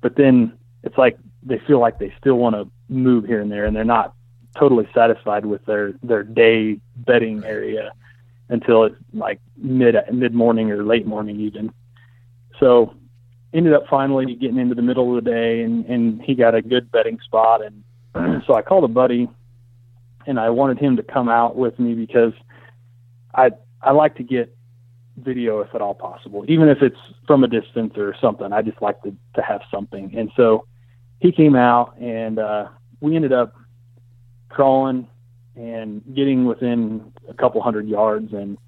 [0.00, 3.64] But then it's like they feel like they still want to move here and there,
[3.64, 4.14] and they're not
[4.58, 7.92] totally satisfied with their their day bedding area
[8.52, 11.72] until it's like mid mid morning or late morning even.
[12.60, 12.94] So
[13.54, 16.62] ended up finally getting into the middle of the day, and and he got a
[16.62, 19.28] good bedding spot, and so I called a buddy,
[20.26, 22.34] and I wanted him to come out with me because
[23.34, 23.50] I
[23.80, 24.54] I like to get
[25.16, 26.96] video if at all possible, even if it's
[27.26, 28.52] from a distance or something.
[28.52, 30.14] I just like to, to have something.
[30.16, 30.66] And so
[31.20, 32.68] he came out and uh,
[33.00, 33.54] we ended up
[34.48, 35.06] crawling
[35.56, 38.58] and getting within a couple hundred yards and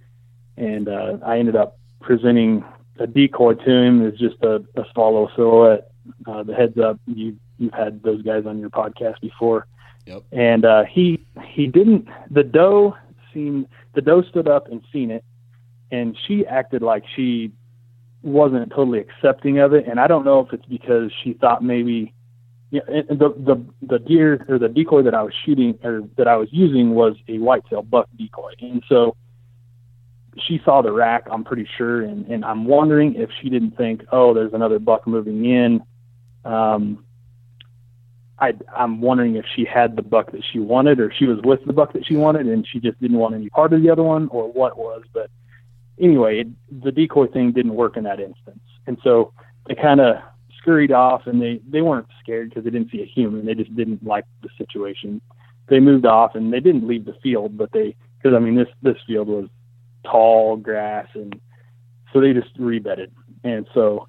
[0.56, 2.64] and uh, I ended up presenting
[2.98, 5.90] a decoy to him as just a, a swallow silhouette.
[6.26, 9.66] Uh, the heads up, you you've had those guys on your podcast before.
[10.06, 10.22] Yep.
[10.32, 12.96] And uh, he he didn't the doe
[13.32, 15.24] seemed the doe stood up and seen it,
[15.90, 17.52] and she acted like she
[18.22, 19.86] wasn't totally accepting of it.
[19.86, 22.13] And I don't know if it's because she thought maybe
[22.80, 26.36] know, the the the deer or the decoy that I was shooting or that I
[26.36, 29.16] was using was a whitetail buck decoy, and so
[30.46, 31.26] she saw the rack.
[31.30, 35.06] I'm pretty sure, and and I'm wondering if she didn't think, oh, there's another buck
[35.06, 35.82] moving in.
[36.44, 37.04] Um,
[38.38, 41.64] I, I'm wondering if she had the buck that she wanted, or she was with
[41.66, 44.02] the buck that she wanted, and she just didn't want any part of the other
[44.02, 45.02] one, or what was.
[45.12, 45.30] But
[46.00, 46.48] anyway, it,
[46.82, 49.32] the decoy thing didn't work in that instance, and so
[49.66, 50.16] they kind of
[50.64, 53.44] scurried off, and they they weren't scared because they didn't see a human.
[53.44, 55.20] They just didn't like the situation.
[55.68, 58.68] They moved off, and they didn't leave the field, but they because I mean this
[58.82, 59.48] this field was
[60.04, 61.38] tall grass, and
[62.12, 63.10] so they just rebedded,
[63.44, 64.08] and so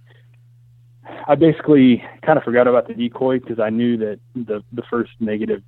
[1.27, 5.11] I basically kind of forgot about the decoy because I knew that the the first
[5.19, 5.61] negative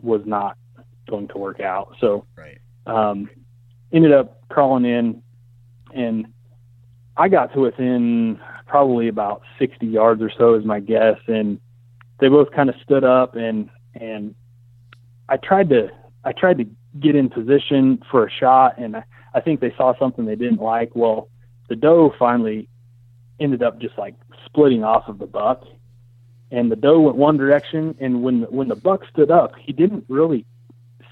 [0.00, 0.56] was not
[1.10, 1.96] going to work out.
[2.00, 2.58] So right.
[2.86, 3.28] um,
[3.92, 5.22] ended up crawling in,
[5.92, 6.26] and
[7.16, 11.18] I got to within probably about 60 yards or so, is my guess.
[11.26, 11.58] And
[12.20, 14.34] they both kind of stood up, and and
[15.28, 15.88] I tried to
[16.24, 16.66] I tried to
[17.00, 19.04] get in position for a shot, and I,
[19.34, 20.94] I think they saw something they didn't like.
[20.94, 21.28] Well,
[21.68, 22.68] the doe finally
[23.40, 24.14] ended up just like
[24.46, 25.64] splitting off of the buck,
[26.50, 27.96] and the doe went one direction.
[28.00, 30.44] And when the, when the buck stood up, he didn't really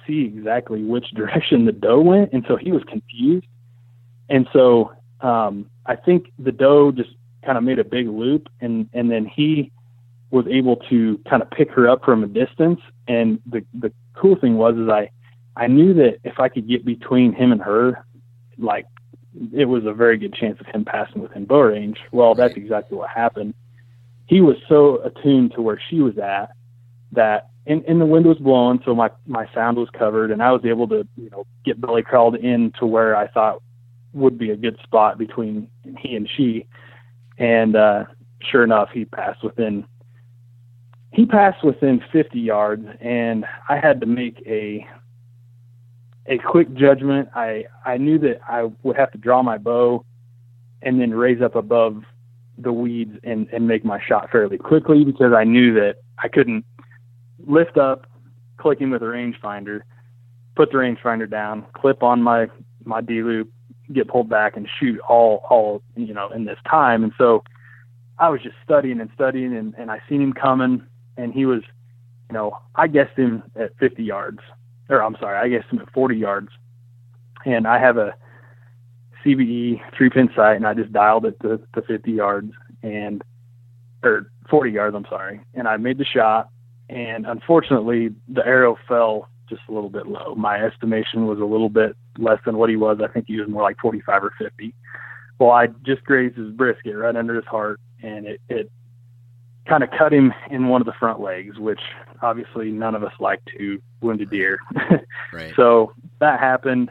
[0.07, 3.46] see exactly which direction the doe went, and so he was confused.
[4.28, 7.11] And so um, I think the doe just
[7.47, 9.72] kind of made a big loop, and and then he
[10.30, 12.80] was able to kind of pick her up from a distance.
[13.09, 15.11] And the the cool thing was is I
[15.57, 18.05] I knew that if I could get between him and her,
[18.59, 18.86] like
[19.53, 21.99] it was a very good chance of him passing within bow range.
[22.12, 23.55] Well, that's exactly what happened.
[24.26, 26.51] He was so attuned to where she was at
[27.12, 30.53] that and, and the wind was blowing, so my, my sound was covered and I
[30.53, 33.61] was able to, you know, get belly crawled in to where I thought
[34.12, 35.68] would be a good spot between
[35.99, 36.66] he and she.
[37.39, 38.05] And uh,
[38.41, 39.84] sure enough, he passed within
[41.12, 44.87] he passed within 50 yards and I had to make a
[46.26, 47.28] a quick judgment.
[47.34, 50.05] I I knew that I would have to draw my bow
[50.82, 52.03] and then raise up above
[52.59, 56.64] the weeds and and make my shot fairly quickly because I knew that I couldn't
[57.47, 58.07] lift up,
[58.59, 59.80] clicking with a rangefinder,
[60.55, 62.49] put the rangefinder down, clip on my
[62.84, 63.51] my D loop,
[63.93, 67.05] get pulled back and shoot all all you know in this time.
[67.05, 67.43] And so
[68.18, 70.82] I was just studying and studying and, and I seen him coming
[71.16, 71.62] and he was,
[72.30, 74.41] you know, I guessed him at 50 yards
[74.89, 76.49] or I'm sorry, I guessed him at 40 yards.
[77.45, 78.14] And I have a
[79.24, 83.22] CBE three pin sight and I just dialed it to, to 50 yards and,
[84.03, 85.41] or 40 yards, I'm sorry.
[85.55, 86.49] And I made the shot
[86.89, 90.34] and unfortunately the arrow fell just a little bit low.
[90.34, 92.99] My estimation was a little bit less than what he was.
[93.03, 94.75] I think he was more like 45 or 50.
[95.39, 98.71] Well, I just grazed his brisket right under his heart, and it, it
[99.67, 101.81] kind of cut him in one of the front legs, which
[102.23, 104.59] obviously none of us like to wound a deer.
[105.33, 105.53] right.
[105.57, 106.91] So that happened,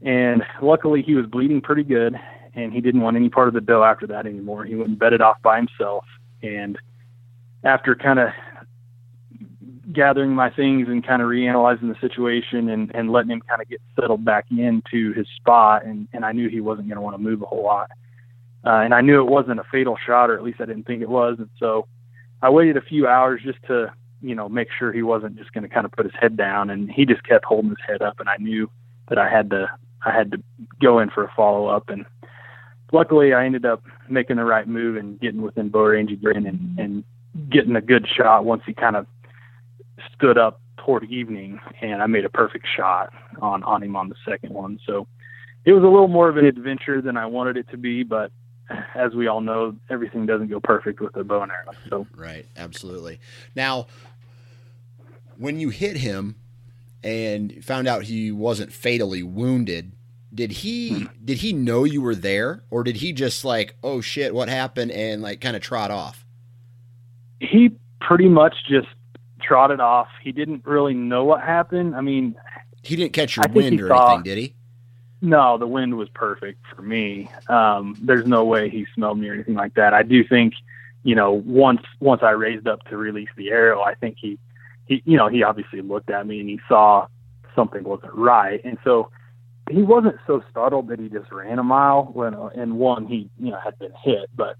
[0.00, 2.18] and luckily he was bleeding pretty good,
[2.54, 4.64] and he didn't want any part of the doe after that anymore.
[4.64, 6.04] He went and bedded off by himself,
[6.42, 6.78] and
[7.64, 8.30] after kind of
[9.92, 13.68] gathering my things and kind of reanalyzing the situation and, and letting him kind of
[13.68, 15.84] get settled back into his spot.
[15.84, 17.90] And, and I knew he wasn't going to want to move a whole lot.
[18.64, 21.02] Uh, and I knew it wasn't a fatal shot, or at least I didn't think
[21.02, 21.36] it was.
[21.38, 21.86] And so
[22.40, 25.68] I waited a few hours just to, you know, make sure he wasn't just going
[25.68, 26.70] to kind of put his head down.
[26.70, 28.20] And he just kept holding his head up.
[28.20, 28.70] And I knew
[29.08, 29.70] that I had to,
[30.06, 30.42] I had to
[30.80, 31.90] go in for a follow up.
[31.90, 32.06] And
[32.92, 36.78] luckily I ended up making the right move and getting within bow range again and,
[36.78, 37.04] and
[37.50, 39.06] getting a good shot once he kind of
[40.14, 44.16] stood up toward evening and I made a perfect shot on, on him on the
[44.28, 44.78] second one.
[44.86, 45.06] So
[45.64, 48.30] it was a little more of an adventure than I wanted it to be, but
[48.94, 51.72] as we all know, everything doesn't go perfect with a bow and arrow.
[51.88, 53.20] So right, absolutely.
[53.54, 53.86] Now,
[55.36, 56.36] when you hit him
[57.02, 59.92] and found out he wasn't fatally wounded,
[60.32, 61.04] did he hmm.
[61.24, 64.90] did he know you were there, or did he just like, oh shit, what happened,
[64.90, 66.26] and like kind of trot off?
[67.40, 67.70] He
[68.00, 68.88] pretty much just
[69.46, 70.08] trotted off.
[70.22, 71.94] He didn't really know what happened.
[71.94, 72.36] I mean,
[72.82, 74.54] he didn't catch your wind or saw, anything, did he?
[75.22, 77.30] No, the wind was perfect for me.
[77.48, 79.94] Um, there's no way he smelled me or anything like that.
[79.94, 80.54] I do think,
[81.02, 84.38] you know, once once I raised up to release the arrow, I think he,
[84.86, 87.06] he, you know, he obviously looked at me and he saw
[87.54, 89.10] something wasn't right, and so
[89.70, 93.50] he wasn't so startled that he just ran a mile when, and one he, you
[93.50, 94.56] know, had been hit, but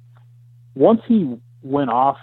[0.74, 2.16] once he went off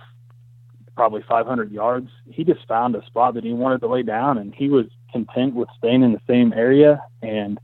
[0.95, 4.53] probably 500 yards, he just found a spot that he wanted to lay down, and
[4.53, 7.01] he was content with staying in the same area.
[7.21, 7.59] And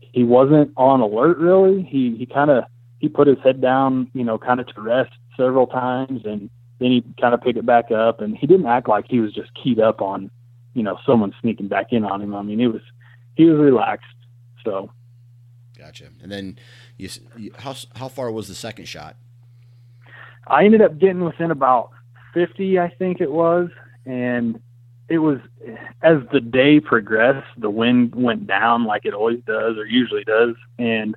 [0.00, 1.82] he wasn't on alert really.
[1.82, 2.64] He he kind of
[2.98, 6.50] he put his head down, you know, kind of to rest several times, and
[6.80, 8.20] then he kind of picked it back up.
[8.20, 10.30] And he didn't act like he was just keyed up on,
[10.74, 12.34] you know, someone sneaking back in on him.
[12.34, 12.82] I mean, it was
[13.34, 14.06] he was relaxed.
[14.64, 14.90] So.
[15.76, 16.08] Gotcha.
[16.20, 16.58] And then,
[16.96, 17.08] you,
[17.58, 19.16] how how far was the second shot?
[20.48, 21.90] I ended up getting within about
[22.38, 23.68] 50, I think it was.
[24.06, 24.60] And
[25.08, 25.38] it was
[26.02, 30.54] as the day progressed, the wind went down like it always does or usually does.
[30.78, 31.16] And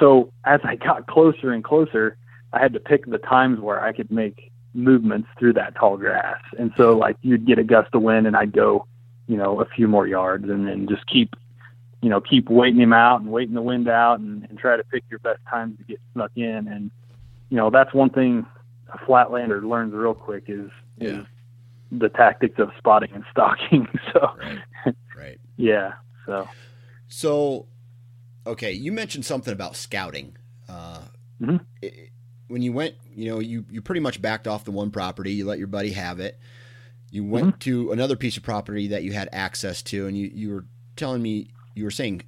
[0.00, 2.16] so as I got closer and closer,
[2.52, 6.40] I had to pick the times where I could make movements through that tall grass.
[6.58, 8.86] And so like you'd get a gust of wind and I'd go,
[9.28, 11.36] you know, a few more yards and then just keep,
[12.00, 14.82] you know, keep waiting him out and waiting the wind out and, and try to
[14.84, 16.66] pick your best times to get snuck in.
[16.66, 16.90] And,
[17.48, 18.44] you know, that's one thing
[18.92, 21.20] a flatlander learns real quick is yeah.
[21.20, 21.26] is
[21.92, 23.86] the tactics of spotting and stalking.
[24.12, 24.94] so, right.
[25.16, 25.40] right.
[25.56, 25.92] yeah.
[26.26, 26.48] So,
[27.08, 27.66] so,
[28.46, 30.36] okay, you mentioned something about scouting.
[30.68, 31.02] Uh,
[31.40, 31.56] mm-hmm.
[31.82, 32.10] it,
[32.48, 35.32] when you went, you know, you, you pretty much backed off the one property.
[35.32, 36.38] You let your buddy have it.
[37.10, 37.58] You went mm-hmm.
[37.58, 40.64] to another piece of property that you had access to, and you, you were
[40.96, 42.22] telling me you were saying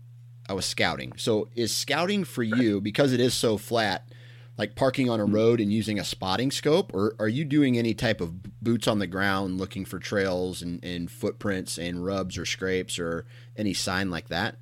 [0.48, 1.14] I was scouting.
[1.16, 4.08] So is scouting for you because it is so flat?
[4.56, 7.94] Like parking on a road and using a spotting scope, or are you doing any
[7.94, 12.44] type of boots on the ground looking for trails and, and footprints and rubs or
[12.44, 13.26] scrapes or
[13.56, 14.56] any sign like that?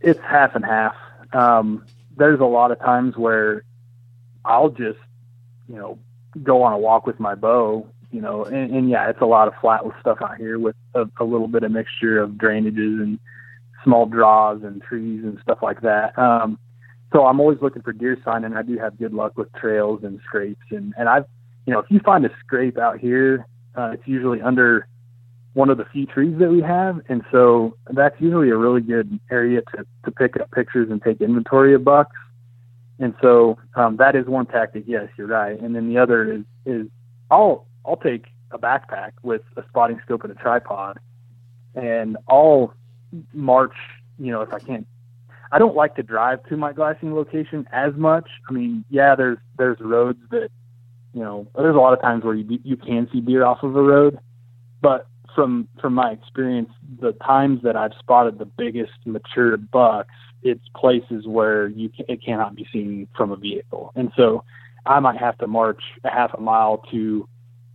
[0.00, 0.94] It's half and half.
[1.32, 1.84] Um,
[2.16, 3.64] there's a lot of times where
[4.44, 4.98] I'll just,
[5.68, 5.98] you know,
[6.42, 9.48] go on a walk with my bow, you know, and, and yeah, it's a lot
[9.48, 13.20] of flat stuff out here with a, a little bit of mixture of drainages and
[13.84, 16.18] small draws and trees and stuff like that.
[16.18, 16.58] Um,
[17.12, 20.00] so I'm always looking for deer sign, and I do have good luck with trails
[20.02, 20.64] and scrapes.
[20.70, 21.24] And and I've,
[21.66, 23.46] you know, if you find a scrape out here,
[23.76, 24.88] uh, it's usually under
[25.54, 29.20] one of the few trees that we have, and so that's usually a really good
[29.30, 32.16] area to to pick up pictures and take inventory of bucks.
[32.98, 34.84] And so um, that is one tactic.
[34.86, 35.58] Yes, you're right.
[35.60, 36.86] And then the other is is
[37.30, 40.98] I'll I'll take a backpack with a spotting scope and a tripod,
[41.74, 42.74] and I'll
[43.32, 43.74] march.
[44.18, 44.86] You know, if I can't,
[45.52, 48.28] I don't like to drive to my glassing location as much.
[48.48, 50.48] I mean, yeah, there's there's roads that,
[51.12, 53.76] you know, there's a lot of times where you you can see deer off of
[53.76, 54.18] a road,
[54.80, 60.66] but from from my experience, the times that I've spotted the biggest mature bucks, it's
[60.74, 64.44] places where you can, it cannot be seen from a vehicle, and so
[64.86, 67.28] I might have to march a half a mile to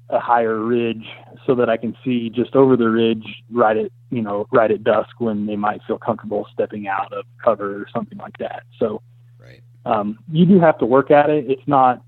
[0.10, 1.06] a higher ridge
[1.46, 4.84] so that I can see just over the ridge right at you know right at
[4.84, 8.64] dusk when they might feel comfortable stepping out of cover or something like that.
[8.80, 9.02] So
[9.40, 9.62] right.
[9.86, 11.50] um, you do have to work at it.
[11.50, 12.02] It's not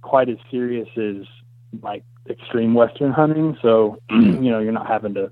[0.00, 1.26] quite as serious as
[1.82, 3.58] like extreme western hunting.
[3.60, 5.30] So you know you're not having to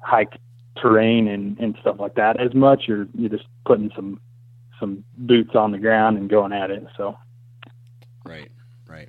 [0.00, 0.32] hike
[0.76, 2.84] terrain and, and stuff like that as much.
[2.88, 4.20] You're you're just putting some
[4.80, 6.84] some boots on the ground and going at it.
[6.96, 7.16] So
[8.24, 8.50] right,
[8.88, 9.08] right.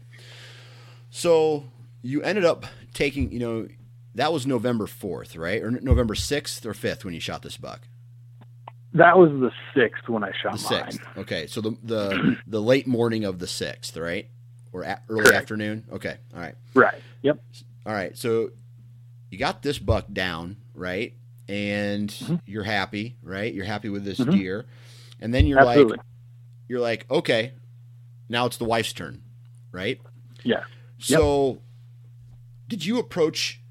[1.09, 1.65] So
[2.03, 3.67] you ended up taking, you know,
[4.13, 5.63] that was November 4th, right?
[5.63, 7.81] Or November 6th or 5th when you shot this buck?
[8.93, 10.83] That was the 6th when I shot the mine.
[10.83, 10.99] 6th.
[11.17, 11.47] Okay.
[11.47, 14.27] So the the the late morning of the 6th, right?
[14.71, 15.43] Or a- early Correct.
[15.43, 15.85] afternoon?
[15.91, 16.17] Okay.
[16.35, 16.55] All right.
[16.75, 17.01] Right.
[17.23, 17.39] Yep.
[17.87, 18.15] All right.
[18.15, 18.51] So
[19.31, 21.13] you got this buck down, right?
[21.47, 22.39] And Mhm.
[22.45, 23.51] you're happy, right?
[23.51, 24.31] You're happy with this Mhm.
[24.31, 24.65] deer.
[25.19, 25.97] And then you're Absolutely.
[25.97, 26.05] like
[26.67, 27.53] you're like, "Okay,
[28.29, 29.23] now it's the wife's turn."
[29.71, 29.99] Right?
[30.43, 30.63] Yeah.
[30.99, 31.61] So
[32.73, 33.61] did you approach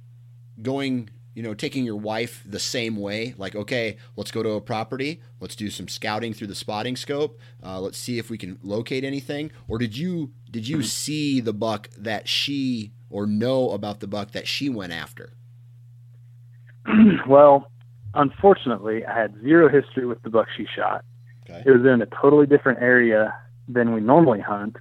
[0.63, 3.35] going, you know, taking your wife the same way?
[3.37, 7.41] Like, okay, let's go to a property, let's do some scouting through the spotting scope,
[7.67, 11.53] uh, let's see if we can locate anything, or did you did you see the
[11.53, 15.33] buck that she or know about the buck that she went after?
[17.27, 17.73] well,
[18.15, 21.05] unfortunately, I had zero history with the buck she shot.
[21.51, 21.65] Okay.
[21.67, 23.35] It was in a totally different area
[23.67, 24.77] than we normally hunt.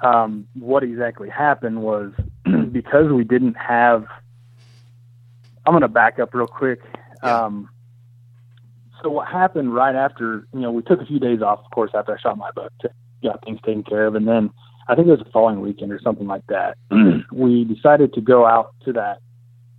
[0.00, 2.12] Um, what exactly happened was
[2.72, 4.06] because we didn't have.
[5.66, 6.80] I'm going to back up real quick.
[7.22, 7.44] Yeah.
[7.44, 7.68] Um,
[9.02, 11.90] so what happened right after, you know, we took a few days off, of course,
[11.94, 12.90] after I shot my buck, to,
[13.22, 14.50] got things taken care of, and then
[14.88, 16.78] I think it was the following weekend or something like that.
[17.32, 19.18] we decided to go out to that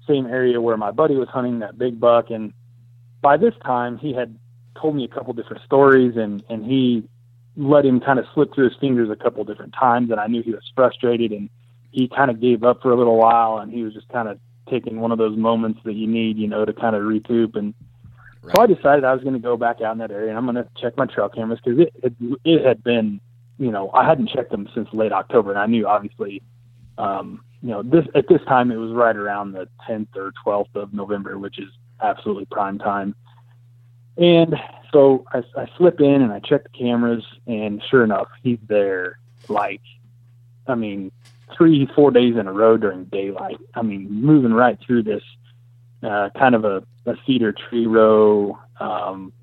[0.08, 2.54] same area where my buddy was hunting that big buck, and
[3.22, 4.38] by this time he had
[4.80, 7.04] told me a couple different stories, and and he
[7.58, 10.44] let him kind of slip through his fingers a couple different times, and I knew
[10.44, 11.50] he was frustrated, and
[11.92, 14.40] he kind of gave up for a little while, and he was just kind of
[14.70, 17.74] taking one of those moments that you need, you know, to kind of recoup and.
[18.56, 20.46] So I decided I was going to go back out in that area and I'm
[20.46, 22.14] going to check my trail cameras because it, it
[22.46, 23.20] it had been,
[23.58, 26.42] you know, I hadn't checked them since late October, and I knew obviously,
[26.98, 30.74] um, you know, this at this time it was right around the 10th or 12th
[30.76, 31.68] of November, which is
[32.02, 33.14] absolutely prime time.
[34.18, 34.56] And
[34.92, 39.20] so I, I slip in and I check the cameras, and sure enough, he's there.
[39.48, 39.82] Like,
[40.68, 41.12] I mean,
[41.58, 43.58] three, four days in a row during daylight.
[43.76, 45.24] I mean, moving right through this
[46.04, 49.34] uh, kind of a, a cedar tree row, um,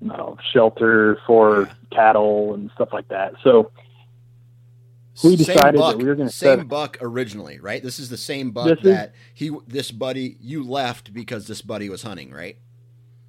[0.00, 3.34] you know, shelter for cattle and stuff like that.
[3.44, 3.70] So
[5.22, 7.82] we decided that we were gonna same set- buck originally, right?
[7.82, 11.62] This is the same buck This is- that he this buddy you left because this
[11.62, 12.56] buddy was hunting, right?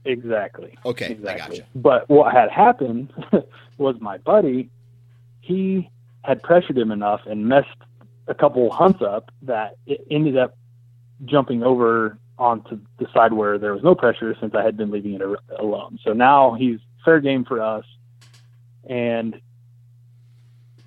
[0.05, 1.57] exactly, Okay, I exactly.
[1.59, 1.69] gotcha.
[1.75, 3.13] But what had happened
[3.77, 4.69] was my buddy,
[5.39, 5.89] he
[6.25, 7.67] had pressured him enough and messed
[8.27, 10.57] a couple hunts up that it ended up
[11.25, 15.13] jumping over onto the side where there was no pressure since I had been leaving
[15.13, 15.21] it
[15.59, 15.99] alone.
[16.03, 17.85] So now he's fair game for us.
[18.89, 19.39] And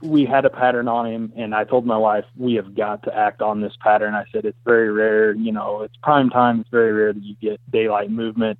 [0.02, 3.16] we had a pattern on him and I told my wife, we have got to
[3.16, 4.14] act on this pattern.
[4.14, 6.60] I said, it's very rare, you know, it's prime time.
[6.60, 8.58] It's very rare that you get daylight movement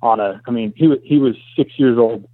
[0.00, 2.28] on a, I mean, he, he was six years old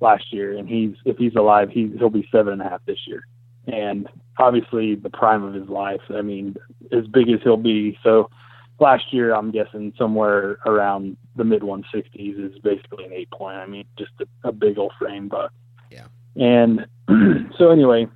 [0.00, 2.98] last year and he's, if he's alive, he, he'll be seven and a half this
[3.06, 3.24] year.
[3.68, 4.08] And
[4.38, 6.56] obviously the prime of his life, I mean,
[6.92, 7.98] as big as he'll be.
[8.02, 8.30] So
[8.78, 13.56] last year, I'm guessing somewhere around the mid 160s is basically an eight point.
[13.56, 15.52] I mean, just a, a big old frame buck.
[15.90, 16.06] Yeah.
[16.36, 16.86] And
[17.58, 18.06] so anyway,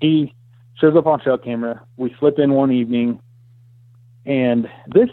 [0.00, 0.34] he
[0.80, 1.80] shows up on trail camera.
[1.96, 3.20] We slip in one evening,
[4.26, 5.08] and this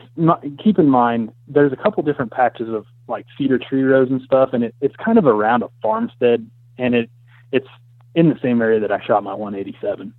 [0.63, 4.49] keep in mind, there's a couple different patches of like cedar tree rows and stuff,
[4.53, 7.09] and it, it's kind of around a farmstead, and it
[7.51, 7.67] it's
[8.15, 10.13] in the same area that I shot my 187.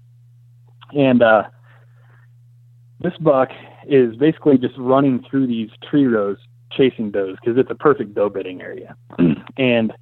[0.95, 1.45] And uh,
[3.01, 3.51] this buck
[3.87, 6.39] is basically just running through these tree rows
[6.72, 8.97] chasing does because it's a perfect doe bedding area.
[9.57, 9.93] and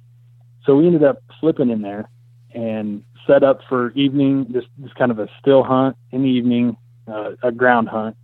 [0.65, 2.09] so we ended up slipping in there
[2.53, 6.77] and set up for evening, just, just kind of a still hunt in the evening,
[7.07, 8.15] uh, a ground hunt,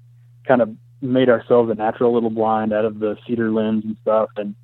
[0.47, 0.69] kind of
[1.01, 4.29] made ourselves a natural little blind out of the cedar limbs and stuff.
[4.37, 4.55] And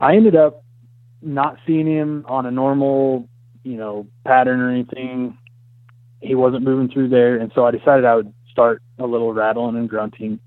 [0.00, 0.64] I ended up
[1.22, 3.28] not seeing him on a normal,
[3.62, 5.36] you know, pattern or anything.
[6.20, 7.36] He wasn't moving through there.
[7.36, 10.40] And so I decided I would start a little rattling and grunting.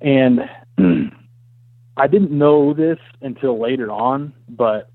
[0.00, 0.40] And
[1.96, 4.90] I didn't know this until later on, but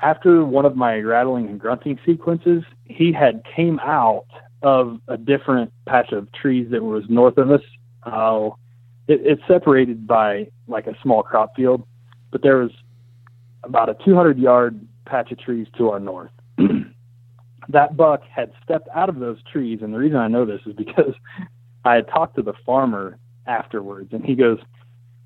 [0.00, 4.26] after one of my rattling and grunting sequences, he had came out
[4.62, 7.60] of a different patch of trees that was north of us.
[8.04, 8.50] Uh,
[9.08, 11.86] it, it's separated by like a small crop field,
[12.30, 12.70] but there was
[13.62, 16.30] about a 200 yard patch of trees to our north.
[17.68, 20.74] that buck had stepped out of those trees, and the reason I know this is
[20.74, 21.14] because
[21.84, 24.58] I had talked to the farmer afterwards, and he goes,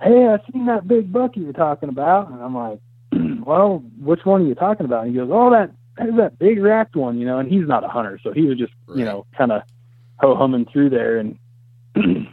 [0.02, 2.80] "Hey, I seen that big buck you were talking about," and I'm like,
[3.46, 5.70] "Well, which one are you talking about?" And he goes, "Oh, that
[6.16, 8.72] that big racked one, you know." And he's not a hunter, so he was just
[8.86, 8.98] right.
[8.98, 9.62] you know kind of
[10.20, 11.38] ho humming through there, and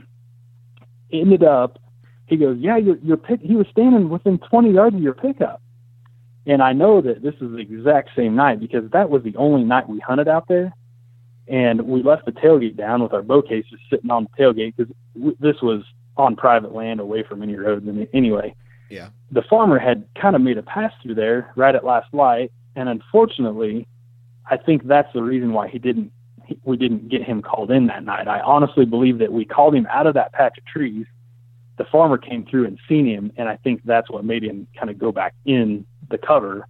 [1.12, 1.80] ended up.
[2.28, 5.62] He goes, "Yeah, your your pick." He was standing within 20 yards of your pickup.
[6.48, 9.64] And I know that this is the exact same night because that was the only
[9.64, 10.74] night we hunted out there.
[11.48, 14.94] And we left the tailgate down with our bow cases sitting on the tailgate because
[15.16, 15.84] w- this was
[16.18, 17.88] on private land away from any roads.
[17.88, 18.56] And anyway,
[18.90, 22.52] yeah, the farmer had kind of made a pass through there right at last light.
[22.76, 23.88] And unfortunately,
[24.50, 26.12] I think that's the reason why he didn't,
[26.46, 28.28] he, we didn't get him called in that night.
[28.28, 31.06] I honestly believe that we called him out of that patch of trees.
[31.78, 33.32] The farmer came through and seen him.
[33.38, 36.68] And I think that's what made him kind of go back in the cover,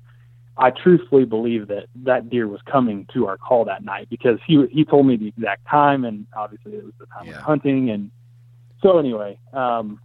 [0.58, 4.66] I truthfully believe that that deer was coming to our call that night because he
[4.72, 7.36] he told me the exact time, and obviously it was the time yeah.
[7.36, 8.10] of hunting, and
[8.82, 10.00] so anyway, um,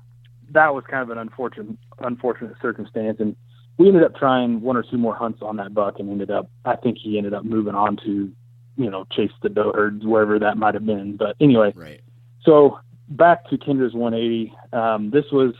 [0.50, 3.36] that was kind of an unfortunate unfortunate circumstance, and
[3.78, 6.50] we ended up trying one or two more hunts on that buck, and ended up
[6.64, 8.32] I think he ended up moving on to
[8.76, 12.00] you know chase the doe herds wherever that might have been, but anyway, right.
[12.42, 14.52] So back to Kendra's 180.
[14.72, 15.54] Um, this was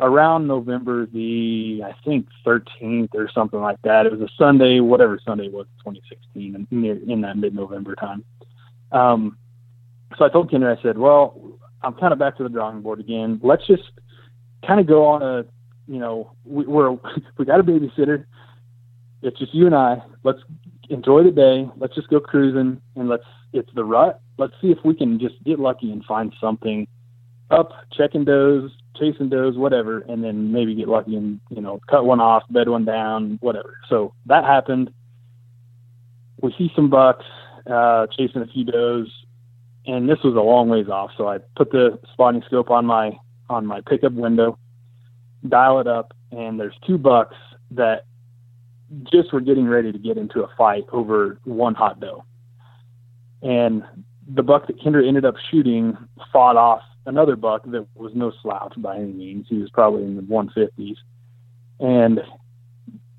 [0.00, 4.06] around November the I think 13th or something like that.
[4.06, 8.24] It was a Sunday, whatever Sunday was, 2016, near in that mid-November time.
[8.92, 9.38] Um,
[10.16, 13.00] so I told Kendra, I said, "Well, I'm kind of back to the drawing board
[13.00, 13.40] again.
[13.42, 13.82] Let's just
[14.66, 15.44] kind of go on a,
[15.86, 16.90] you know, we, we're
[17.38, 18.24] we got a babysitter.
[19.22, 20.02] It's just you and I.
[20.22, 20.40] Let's
[20.90, 21.68] enjoy the day.
[21.76, 23.24] Let's just go cruising and let's.
[23.52, 24.20] It's the rut.
[24.36, 26.86] Let's see if we can just get lucky and find something."
[27.50, 32.04] up checking does, chasing does, whatever, and then maybe get lucky and you know cut
[32.04, 33.78] one off, bed one down, whatever.
[33.88, 34.92] So that happened.
[36.40, 37.24] We see some bucks
[37.70, 39.10] uh, chasing a few does,
[39.86, 41.10] and this was a long ways off.
[41.16, 43.12] So I put the spotting scope on my
[43.48, 44.58] on my pickup window,
[45.48, 47.36] dial it up, and there's two bucks
[47.72, 48.04] that
[49.10, 52.24] just were getting ready to get into a fight over one hot doe.
[53.42, 53.82] And
[54.26, 55.96] the buck that Kendra ended up shooting
[56.32, 59.46] fought off another buck that was no slouch by any means.
[59.48, 60.96] He was probably in the 150s,
[61.80, 62.20] and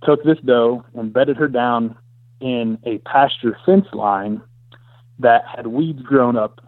[0.03, 1.95] took this doe and bedded her down
[2.41, 4.41] in a pasture fence line
[5.19, 6.61] that had weeds grown up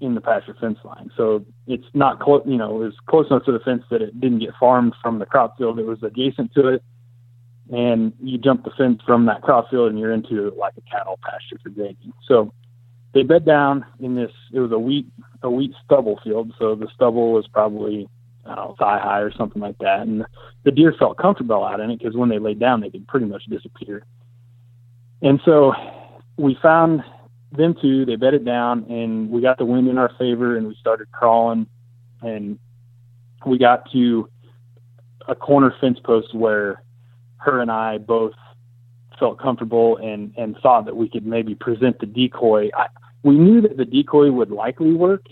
[0.00, 1.10] in the pasture fence line.
[1.16, 4.20] So it's not close, you know, it was close enough to the fence that it
[4.20, 5.78] didn't get farmed from the crop field.
[5.78, 6.82] It was adjacent to it.
[7.72, 11.18] And you jump the fence from that crop field and you're into like a cattle
[11.22, 12.12] pasture for grazing.
[12.28, 12.52] So
[13.14, 14.32] they bed down in this.
[14.52, 15.06] It was a wheat
[15.42, 18.08] a wheat stubble field, so the stubble was probably
[18.44, 20.24] know, thigh high or something like that, and
[20.64, 23.26] the deer felt comfortable out in it because when they laid down, they could pretty
[23.26, 24.04] much disappear.
[25.22, 25.72] And so
[26.36, 27.02] we found
[27.52, 28.04] them two.
[28.04, 31.66] They bedded down, and we got the wind in our favor, and we started crawling,
[32.22, 32.58] and
[33.46, 34.28] we got to
[35.28, 36.82] a corner fence post where
[37.38, 38.32] her and I both
[39.18, 42.68] felt comfortable and and thought that we could maybe present the decoy.
[42.76, 42.86] I,
[43.24, 45.22] we knew that the decoy would likely work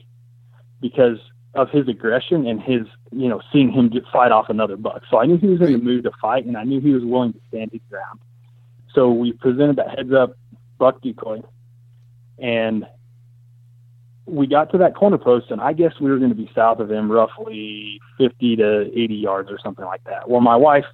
[0.80, 1.18] because
[1.54, 5.02] of his aggression and his, you know, seeing him get fight off another buck.
[5.10, 7.04] So I knew he was in the mood to fight, and I knew he was
[7.04, 8.20] willing to stand his ground.
[8.94, 10.36] So we presented that heads up
[10.78, 11.42] buck decoy,
[12.38, 12.86] and
[14.24, 16.78] we got to that corner post, and I guess we were going to be south
[16.78, 20.30] of him, roughly 50 to 80 yards or something like that.
[20.30, 20.86] Well, my wife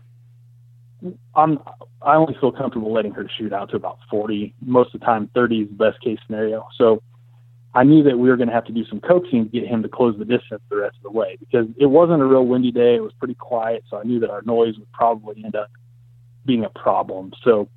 [1.34, 1.58] I'm
[2.02, 4.54] I only feel comfortable letting her shoot out to about 40.
[4.60, 6.66] Most of the time, 30 is the best case scenario.
[6.76, 7.02] So
[7.74, 9.82] I knew that we were going to have to do some coaxing to get him
[9.82, 12.72] to close the distance the rest of the way because it wasn't a real windy
[12.72, 12.96] day.
[12.96, 15.70] It was pretty quiet, so I knew that our noise would probably end up
[16.44, 17.32] being a problem.
[17.44, 17.68] So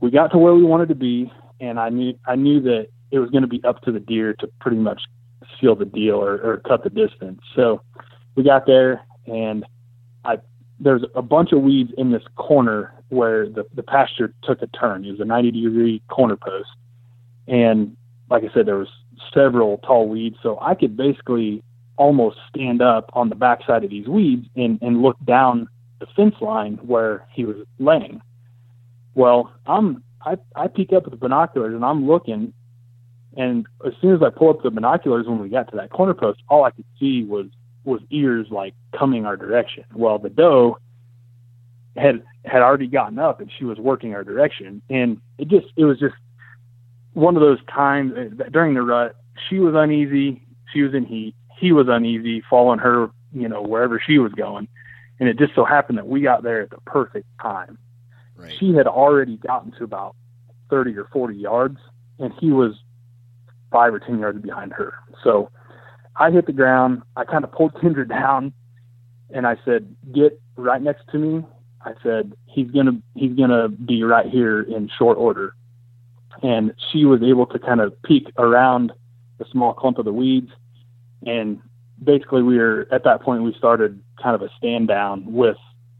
[0.00, 3.18] we got to where we wanted to be, and I knew I knew that it
[3.18, 5.00] was going to be up to the deer to pretty much
[5.60, 7.40] seal the deal or, or cut the distance.
[7.54, 7.80] So
[8.34, 9.64] we got there, and
[10.24, 10.38] I
[10.78, 15.04] there's a bunch of weeds in this corner where the, the pasture took a turn.
[15.04, 16.68] It was a 90 degree corner post.
[17.46, 17.96] And
[18.28, 18.88] like I said, there was
[19.32, 20.36] several tall weeds.
[20.42, 21.62] So I could basically
[21.96, 25.68] almost stand up on the backside of these weeds and, and look down
[26.00, 28.20] the fence line where he was laying.
[29.14, 32.52] Well, I'm, I, I peek up with the binoculars and I'm looking.
[33.36, 36.14] And as soon as I pull up the binoculars when we got to that corner
[36.14, 37.46] post, all I could see was
[37.86, 39.84] was ears like coming our direction.
[39.94, 40.78] Well, the doe
[41.96, 45.84] had had already gotten up and she was working our direction, and it just it
[45.84, 46.14] was just
[47.12, 49.16] one of those times uh, during the rut.
[49.48, 50.42] She was uneasy.
[50.72, 51.34] She was in heat.
[51.58, 54.68] He was uneasy, following her, you know, wherever she was going.
[55.18, 57.78] And it just so happened that we got there at the perfect time.
[58.36, 58.54] Right.
[58.58, 60.14] She had already gotten to about
[60.68, 61.78] 30 or 40 yards,
[62.18, 62.74] and he was
[63.72, 64.94] five or 10 yards behind her.
[65.24, 65.50] So
[66.18, 67.02] I hit the ground.
[67.16, 68.52] I kind of pulled Kendra down,
[69.30, 71.44] and I said, "Get right next to me."
[71.84, 75.54] I said, "He's gonna he's gonna be right here in short order."
[76.42, 78.92] And she was able to kind of peek around
[79.38, 80.50] the small clump of the weeds,
[81.24, 81.60] and
[82.02, 85.56] basically we were at that point we started kind of a stand down with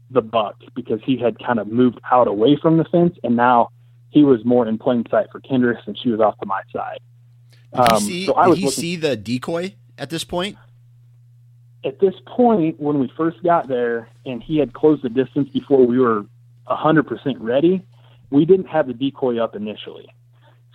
[0.09, 3.69] the buck because he had kind of moved out away from the fence, and now
[4.09, 6.99] he was more in plain sight for Kendra, and she was off to my side.
[7.73, 10.57] Did um, he, see, so did he see the decoy at this point?
[11.85, 15.85] At this point, when we first got there and he had closed the distance before
[15.85, 16.25] we were
[16.67, 17.05] 100%
[17.39, 17.85] ready,
[18.29, 20.07] we didn't have the decoy up initially.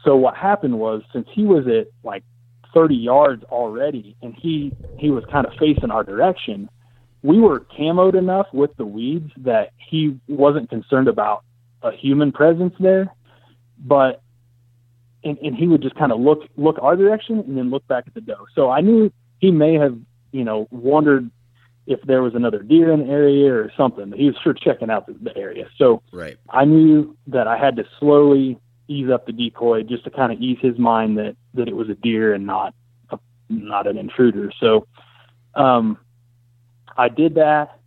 [0.05, 2.25] So what happened was, since he was at like
[2.75, 6.69] 30 yards already and he he was kind of facing our direction,
[7.23, 11.45] we were camoed enough with the weeds that he wasn't concerned about
[11.83, 13.15] a human presence there.
[13.79, 14.23] But
[15.25, 18.05] and, and he would just kind of look look our direction and then look back
[18.07, 18.47] at the doe.
[18.55, 19.99] So I knew he may have,
[20.33, 21.31] you know, wondered
[21.87, 24.13] if there was another deer in the area or something.
[24.13, 25.67] He was sure checking out the, the area.
[25.77, 26.37] So right.
[26.49, 28.59] I knew that I had to slowly
[28.89, 31.89] ease up the decoy just to kind of ease his mind that that it was
[31.89, 32.75] a deer and not
[33.11, 33.19] a,
[33.49, 34.53] not an intruder.
[34.61, 34.87] So
[35.55, 35.99] um,
[36.97, 37.79] I did that,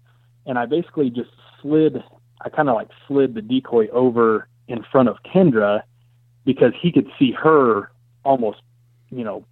[0.45, 1.31] and I basically just
[1.61, 2.03] slid.
[2.41, 5.83] I kind of like slid the decoy over in front of Kendra
[6.45, 7.91] because he could see her
[8.23, 8.61] almost,
[9.09, 9.45] you know,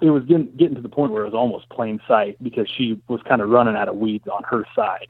[0.00, 3.00] it was getting, getting to the point where it was almost plain sight because she
[3.08, 5.08] was kind of running out of weeds on her side.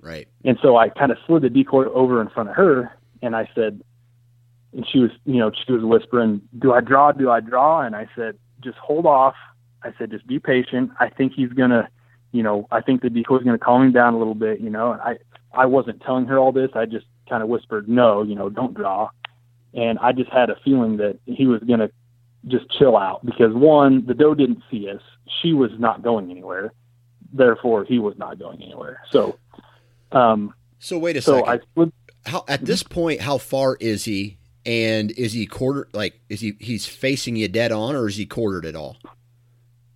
[0.00, 0.26] Right.
[0.44, 3.48] And so I kind of slid the decoy over in front of her and I
[3.54, 3.82] said,
[4.72, 7.12] and she was, you know, she was whispering, do I draw?
[7.12, 7.82] Do I draw?
[7.82, 9.34] And I said, just hold off.
[9.82, 10.90] I said, just be patient.
[10.98, 11.88] I think he's going to,
[12.32, 14.70] you know, I think the decoy's going to calm him down a little bit, you
[14.70, 15.18] know, and I,
[15.52, 16.70] I wasn't telling her all this.
[16.74, 19.10] I just kind of whispered, no, you know, don't draw
[19.74, 21.90] and I just had a feeling that he was going to
[22.46, 25.00] just chill out because one, the doe didn't see us;
[25.40, 26.72] she was not going anywhere.
[27.32, 29.00] Therefore, he was not going anywhere.
[29.10, 29.38] So,
[30.10, 31.62] um, so wait a so second.
[31.76, 34.38] I how at this point, how far is he?
[34.64, 38.26] And is he quarter like is he he's facing you dead on, or is he
[38.26, 38.96] quartered at all?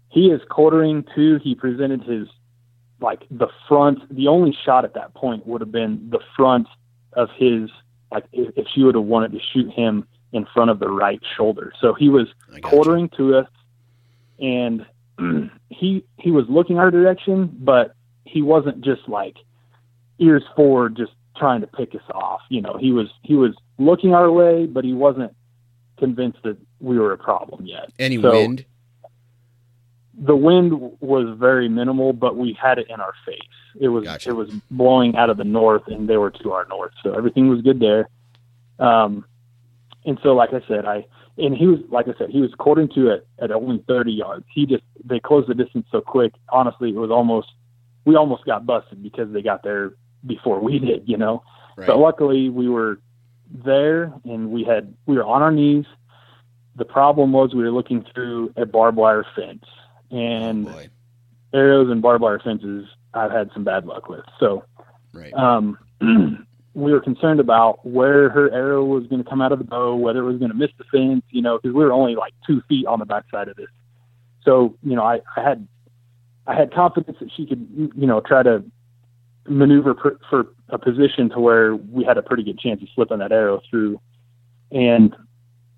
[0.08, 1.38] He is quartering too.
[1.42, 2.26] He presented his
[3.00, 4.00] like the front.
[4.14, 6.66] The only shot at that point would have been the front
[7.12, 7.70] of his
[8.10, 11.20] like if, if she would have wanted to shoot him in front of the right
[11.36, 11.72] shoulder.
[11.80, 12.28] So he was
[12.62, 13.32] quartering you.
[13.32, 13.48] to us,
[14.38, 14.86] and
[15.70, 17.94] he he was looking our direction, but
[18.24, 19.36] he wasn't just like
[20.18, 22.40] ears forward, just trying to pick us off.
[22.48, 25.34] You know, he was he was looking our way, but he wasn't
[25.98, 27.90] convinced that we were a problem yet.
[27.98, 28.64] Any so, wind?
[30.18, 33.38] The wind was very minimal, but we had it in our face.
[33.80, 34.30] It was gotcha.
[34.30, 37.48] it was blowing out of the north, and they were to our north, so everything
[37.48, 38.08] was good there.
[38.78, 39.24] Um,
[40.04, 41.06] and so, like I said, I
[41.38, 44.44] and he was like I said, he was quartering to it at only 30 yards.
[44.54, 46.32] He just they closed the distance so quick.
[46.48, 47.48] Honestly, it was almost
[48.04, 49.92] we almost got busted because they got there
[50.24, 51.42] before we did, you know.
[51.76, 51.86] Right.
[51.86, 52.98] But luckily, we were
[53.50, 55.84] there and we had we were on our knees.
[56.76, 59.64] The problem was we were looking through a barbed wire fence,
[60.10, 60.82] and oh
[61.52, 64.24] arrows and barbed wire fences I've had some bad luck with.
[64.38, 64.64] So,
[65.12, 65.32] right.
[65.34, 65.78] um,
[66.74, 69.96] we were concerned about where her arrow was going to come out of the bow,
[69.96, 72.34] whether it was going to miss the fence, you know, because we were only like
[72.46, 73.68] two feet on the backside of this.
[74.44, 75.66] So, you know, I, I had
[76.46, 78.62] I had confidence that she could, you know, try to
[79.48, 83.18] maneuver per, for a position to where we had a pretty good chance of slipping
[83.18, 84.00] that arrow through.
[84.70, 85.14] And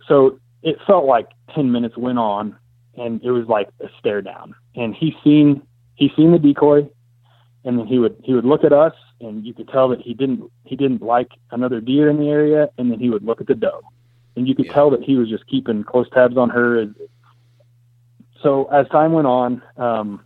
[0.06, 2.56] so it felt like 10 minutes went on
[2.96, 4.54] and it was like a stare down.
[4.74, 5.62] And he seen
[5.94, 6.88] he seen the decoy,
[7.68, 10.14] and then he would he would look at us, and you could tell that he
[10.14, 13.46] didn't he didn't like another deer in the area, and then he would look at
[13.46, 13.82] the doe,
[14.36, 14.72] and you could yeah.
[14.72, 16.86] tell that he was just keeping close tabs on her.
[18.42, 20.24] So as time went on, um,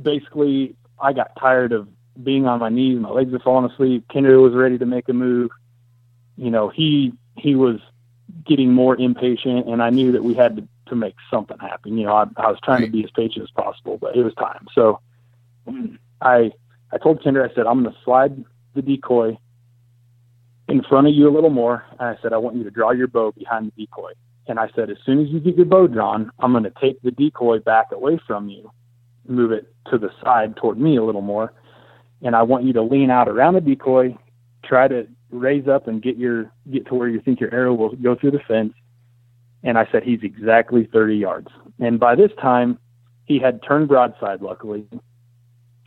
[0.00, 1.88] basically I got tired of
[2.22, 3.00] being on my knees.
[3.00, 4.04] My legs were falling asleep.
[4.14, 5.50] Kendra was ready to make a move.
[6.36, 7.80] You know, he he was
[8.44, 11.96] getting more impatient, and I knew that we had to to make something happen.
[11.96, 12.86] You know, I, I was trying right.
[12.86, 14.66] to be as patient as possible, but it was time.
[14.74, 15.00] So
[16.20, 16.52] I
[16.92, 18.44] I told Kendra, I said, I'm going to slide
[18.74, 19.36] the decoy
[20.68, 21.84] in front of you a little more.
[21.98, 24.12] And I said, I want you to draw your bow behind the decoy.
[24.46, 27.00] And I said, as soon as you get your bow drawn, I'm going to take
[27.02, 28.70] the decoy back away from you
[29.28, 31.52] move it to the side toward me a little more.
[32.22, 34.16] And I want you to lean out around the decoy,
[34.64, 37.94] try to raise up and get your get to where you think your arrow will
[37.96, 38.72] go through the fence.
[39.62, 41.48] And I said he's exactly 30 yards.
[41.80, 42.78] And by this time,
[43.24, 44.86] he had turned broadside, luckily,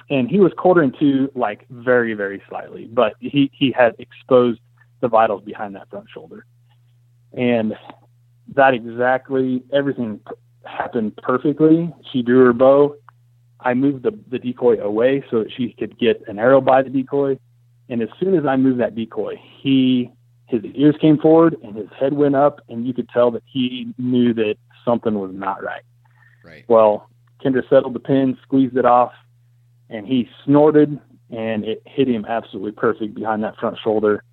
[0.09, 4.59] and he was quartering to like very, very slightly, but he he had exposed
[5.01, 6.45] the vitals behind that front shoulder,
[7.33, 7.73] and
[8.55, 10.19] that exactly everything
[10.65, 11.93] happened perfectly.
[12.11, 12.95] She drew her bow.
[13.59, 16.89] I moved the, the decoy away so that she could get an arrow by the
[16.89, 17.39] decoy.
[17.89, 20.11] And as soon as I moved that decoy, he
[20.47, 23.93] his ears came forward and his head went up, and you could tell that he
[23.97, 24.55] knew that
[24.85, 25.83] something was not right.
[26.45, 26.63] Right.
[26.69, 27.09] Well,
[27.43, 29.11] Kendra settled the pin, squeezed it off,
[29.89, 34.23] and he snorted, and it hit him absolutely perfect behind that front shoulder.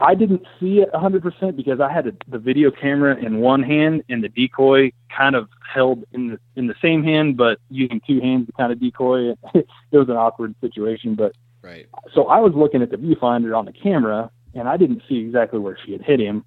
[0.00, 4.02] I didn't see it 100% because I had a, the video camera in one hand
[4.08, 8.20] and the decoy kind of held in the in the same hand, but using two
[8.20, 9.30] hands to kind of decoy.
[9.30, 11.86] it it was an awkward situation, but right.
[12.12, 15.60] So I was looking at the viewfinder on the camera, and I didn't see exactly
[15.60, 16.44] where she had hit him.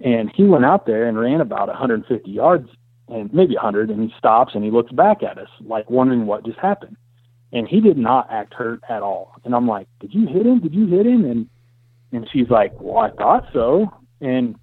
[0.00, 2.68] And he went out there and ran about 150 yards,
[3.08, 6.44] and maybe 100, and he stops and he looks back at us, like wondering what
[6.44, 6.96] just happened.
[7.52, 9.34] And he did not act hurt at all.
[9.44, 10.60] And I'm like, "Did you hit him?
[10.60, 11.48] Did you hit him?" And
[12.12, 13.90] and she's like, Well, I thought so.
[14.20, 14.56] And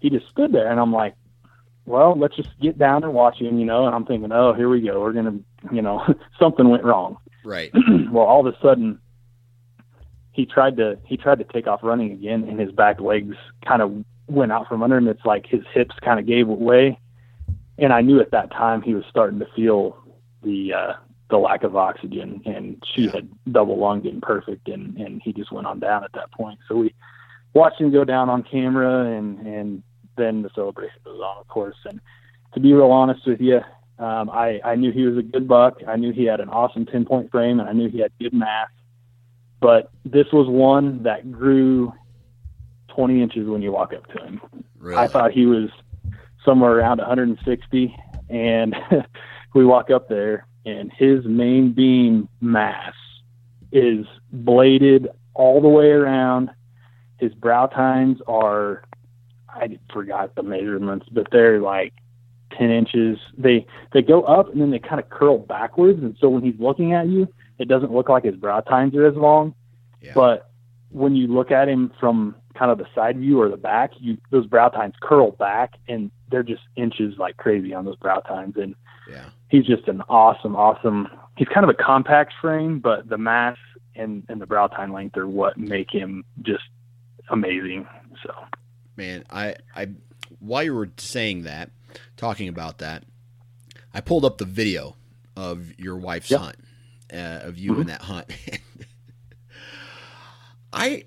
[0.00, 0.70] he just stood there.
[0.70, 1.14] And I'm like,
[1.86, 3.86] Well, let's just get down and watch him, you know.
[3.86, 5.00] And I'm thinking, Oh, here we go.
[5.00, 6.02] We're going to, you know,
[6.40, 7.16] something went wrong.
[7.44, 7.72] Right.
[8.10, 8.98] well, all of a sudden,
[10.32, 13.36] he tried to he tried to take off running again, and his back legs
[13.66, 15.08] kind of went out from under him.
[15.08, 16.98] It's like his hips kind of gave way,
[17.78, 19.96] and I knew at that time he was starting to feel
[20.42, 20.92] the uh,
[21.28, 25.52] the lack of oxygen, and she had double lunged and perfect, and and he just
[25.52, 26.58] went on down at that point.
[26.68, 26.94] So we
[27.54, 29.82] watched him go down on camera, and and
[30.16, 31.76] then the celebration goes on, of course.
[31.84, 32.00] And
[32.54, 33.60] to be real honest with you,
[33.98, 35.80] um, I I knew he was a good buck.
[35.86, 38.34] I knew he had an awesome ten point frame, and I knew he had good
[38.34, 38.68] mass.
[39.60, 41.92] But this was one that grew
[42.88, 44.40] 20 inches when you walk up to him.
[44.78, 44.96] Really.
[44.96, 45.70] I thought he was
[46.44, 47.96] somewhere around 160,
[48.28, 48.76] and
[49.54, 52.94] we walk up there, and his main beam mass
[53.72, 56.50] is bladed all the way around.
[57.18, 58.82] His brow tines are,
[59.48, 61.94] I forgot the measurements, but they're like
[62.58, 63.18] 10 inches.
[63.38, 66.58] They they go up and then they kind of curl backwards, and so when he's
[66.58, 69.54] looking at you, it doesn't look like his brow tines are as long.
[70.02, 70.12] Yeah.
[70.14, 70.50] But
[70.90, 74.18] when you look at him from kind of the side view or the back, you
[74.30, 78.56] those brow tines curl back and they're just inches like crazy on those brow tines.
[78.56, 78.74] And
[79.10, 79.26] yeah.
[79.48, 81.08] he's just an awesome, awesome.
[81.36, 83.56] He's kind of a compact frame, but the mass
[83.94, 86.64] and and the brow tine length are what make him just
[87.30, 87.86] amazing.
[88.22, 88.32] So
[88.96, 89.88] Man, I, I,
[90.38, 91.70] while you were saying that,
[92.16, 93.04] talking about that,
[93.92, 94.96] I pulled up the video
[95.36, 96.40] of your wife's Yep.
[96.40, 96.56] hunt,
[97.12, 98.26] uh, of you in that hunt.
[100.72, 101.04] I,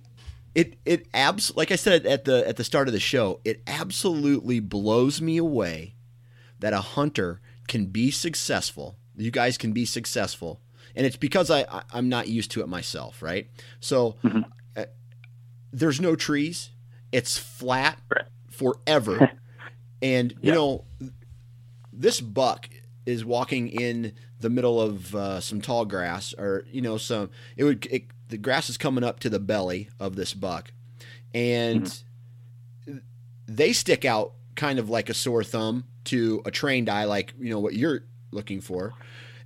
[0.55, 3.61] it, it abs, like I said at the at the start of the show, it
[3.67, 5.95] absolutely blows me away
[6.59, 7.39] that a hunter
[7.69, 8.97] can be successful.
[9.15, 10.59] You guys can be successful,
[10.95, 13.47] and it's because I, I I'm not used to it myself, right?
[13.79, 14.17] So.
[14.23, 14.43] Mhm.
[14.75, 14.85] uh,
[15.71, 16.71] there's no trees.
[17.11, 18.25] It's flat Right.
[18.49, 19.31] forever.
[20.01, 20.83] and you know,
[21.93, 22.67] this buck
[23.05, 27.63] is walking in the middle of uh, some tall grass, or you know, some it
[27.65, 30.71] would it, the grass is coming up to the belly of this buck,
[31.33, 32.01] and
[33.47, 37.49] they stick out kind of like a sore thumb to a trained eye, like you
[37.49, 38.01] know what you're
[38.31, 38.93] looking for.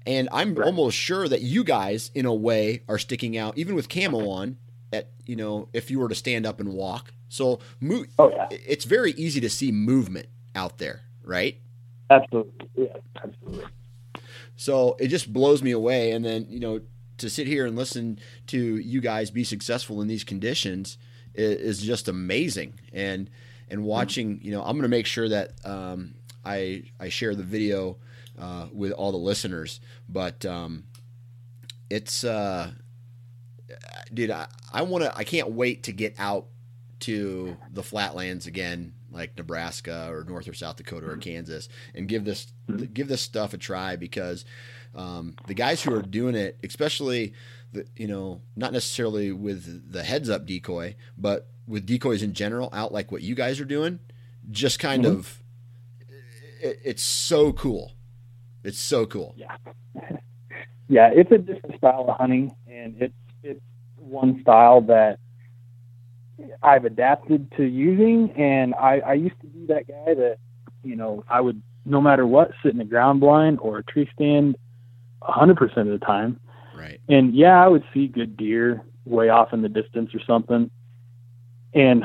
[0.05, 0.65] And I'm Right.
[0.65, 4.57] almost sure that you guys, in a way, are sticking out, even with camo on.
[4.91, 8.47] At you know, if you were to stand up and walk, so mo- oh yeah,
[8.51, 11.57] it's very easy to see movement out there, right?
[12.09, 13.65] absolutely, yeah, absolutely.
[14.55, 16.11] So it just blows me away.
[16.11, 16.81] And then, you know,
[17.17, 20.97] to sit here and listen to you guys be successful in these conditions
[21.33, 22.73] is, is just amazing.
[22.91, 23.29] And
[23.69, 26.13] and watching, you know, I'm going to make sure that um,
[26.45, 27.97] I I share the video
[28.39, 29.79] uh, with all the listeners.
[30.09, 30.83] But um,
[31.89, 32.71] it's, uh,
[34.13, 35.15] dude, I, I want to.
[35.17, 36.47] I can't wait to get out
[37.01, 42.23] to the flatlands again, like Nebraska or North or South Dakota or Kansas, and give
[42.25, 42.47] this
[42.93, 44.45] give this stuff a try because
[44.95, 47.33] um, the guys who are doing it, especially
[47.73, 52.69] the you know not necessarily with the heads up decoy, but with decoys in general,
[52.73, 53.99] out like what you guys are doing,
[54.49, 55.17] just kind Mhm.
[55.17, 55.42] of
[56.63, 57.93] it, it's so cool.
[58.63, 59.35] It's so cool.
[59.37, 59.55] Yeah.
[60.87, 63.61] yeah, it's a different style of hunting, and it's it's
[63.97, 65.19] one style that
[66.61, 68.31] I've adapted to using.
[68.31, 70.37] And I, I used to be that guy that,
[70.83, 74.09] you know, I would no matter what sit in a ground blind or a tree
[74.13, 74.55] stand
[75.21, 76.39] 100% of the time.
[76.75, 76.99] Right.
[77.09, 80.71] And yeah, I would see good deer way off in the distance or something,
[81.73, 82.03] and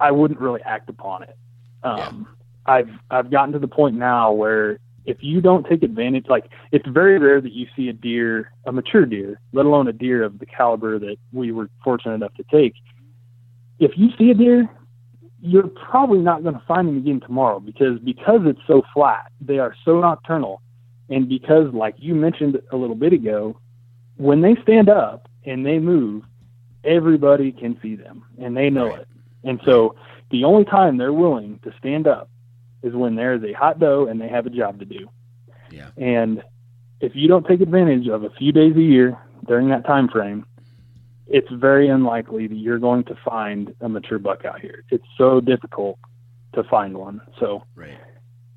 [0.00, 1.36] I wouldn't really act upon it.
[1.82, 2.37] Um, yeah.
[2.68, 6.86] I've I've gotten to the point now where if you don't take advantage, like it's
[6.86, 10.38] very rare that you see a deer, a mature deer, let alone a deer of
[10.38, 12.74] the caliber that we were fortunate enough to take.
[13.78, 14.68] If you see a deer,
[15.40, 19.58] you're probably not going to find them again tomorrow because because it's so flat, they
[19.58, 20.60] are so nocturnal,
[21.08, 23.58] and because like you mentioned a little bit ago,
[24.16, 26.22] when they stand up and they move,
[26.84, 29.00] everybody can see them and they know right.
[29.00, 29.08] it.
[29.44, 29.94] And so
[30.30, 32.28] the only time they're willing to stand up
[32.82, 35.08] is when there's a hot doe and they have a job to do.
[35.70, 35.90] Yeah.
[35.96, 36.42] And
[37.00, 40.44] if you don't take advantage of a few days a year during that time frame,
[41.26, 44.84] it's very unlikely that you're going to find a mature buck out here.
[44.90, 45.98] It's so difficult
[46.54, 47.20] to find one.
[47.38, 47.98] So right.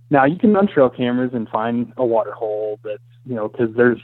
[0.09, 3.75] now you can run trail cameras and find a water hole that's you know because
[3.75, 4.01] there's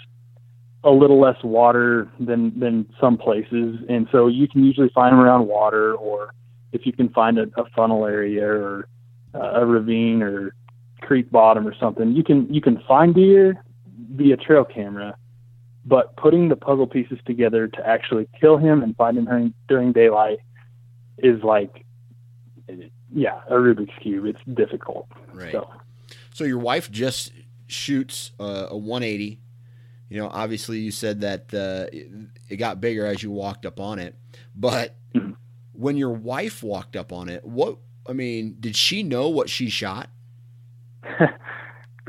[0.84, 5.20] a little less water than than some places, and so you can usually find them
[5.20, 6.34] around water, or
[6.74, 8.88] if you can find a, a funnel area or
[9.34, 10.54] a ravine or
[11.02, 13.64] creek bottom or something, you can you can find deer
[14.12, 15.16] via trail camera
[15.88, 19.94] but putting the puzzle pieces together to actually kill him and find him during, during
[19.94, 20.40] daylight
[21.18, 21.86] is like,
[23.14, 24.26] yeah, a Rubik's cube.
[24.26, 25.08] It's difficult.
[25.34, 25.54] Right.
[25.54, 25.70] So,
[26.34, 27.32] so your wife just
[27.68, 29.40] shoots uh, a 180.
[30.10, 31.88] You know, obviously you said that uh,
[32.50, 34.16] it got bigger as you walked up on it,
[34.56, 35.32] but mm-hmm.
[35.72, 37.78] when your wife walked up on it, what
[38.08, 40.10] I mean, did she know what she shot?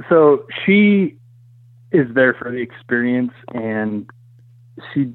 [0.08, 1.16] so she
[1.92, 4.08] is there for the experience and
[4.92, 5.12] she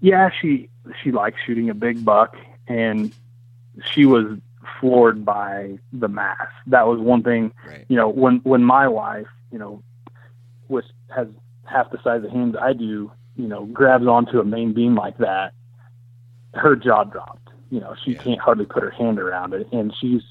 [0.00, 0.68] yeah she
[1.02, 2.36] she likes shooting a big buck
[2.68, 3.12] and
[3.92, 4.38] she was
[4.80, 7.84] floored by the mass that was one thing right.
[7.88, 9.82] you know when when my wife you know
[10.68, 11.26] was has
[11.64, 15.18] half the size of hands i do you know grabs onto a main beam like
[15.18, 15.52] that
[16.54, 18.22] her jaw dropped you know she yeah.
[18.22, 19.66] can't hardly put her hand around it.
[19.72, 20.22] And she's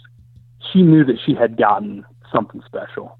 [0.71, 3.17] she knew that she had gotten something special.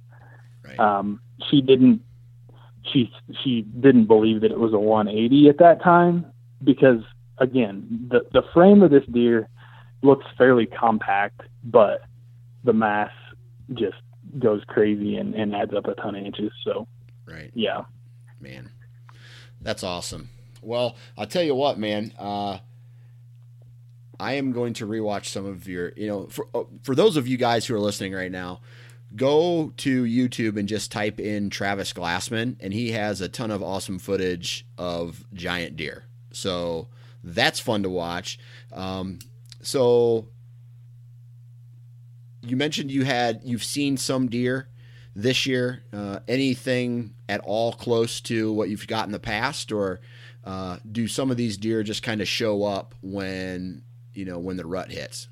[0.64, 0.80] Right.
[0.80, 2.02] um she didn't
[2.92, 3.12] she
[3.44, 6.26] she didn't believe that it was a 180 at that time
[6.64, 7.02] because
[7.38, 9.48] again the the frame of this deer
[10.02, 12.02] looks fairly compact but
[12.64, 13.12] the mass
[13.74, 13.98] just
[14.40, 16.52] goes crazy and, and adds up a ton of inches.
[16.64, 16.88] So
[17.26, 17.52] right.
[17.54, 17.84] yeah.
[18.40, 18.72] Man.
[19.62, 20.30] That's awesome.
[20.62, 22.58] Well i'll tell you what man uh
[24.20, 27.28] I am going to rewatch some of your, you know, for uh, for those of
[27.28, 28.62] you guys who are listening right now,
[29.16, 33.62] go to YouTube and just type in Travis Glassman, and he has a ton of
[33.62, 36.06] awesome footage of giant deer.
[36.32, 36.90] So
[37.24, 38.40] that's fun to watch.
[38.74, 39.20] Um,
[39.62, 40.28] so
[42.42, 44.70] you mentioned you had you've seen some deer
[45.16, 45.84] this year.
[45.92, 50.02] Uh, anything at all close to what you've got in the past, or
[50.44, 53.82] uh, do some of these deer just kind of show up when
[54.16, 55.30] you know when the rut hits?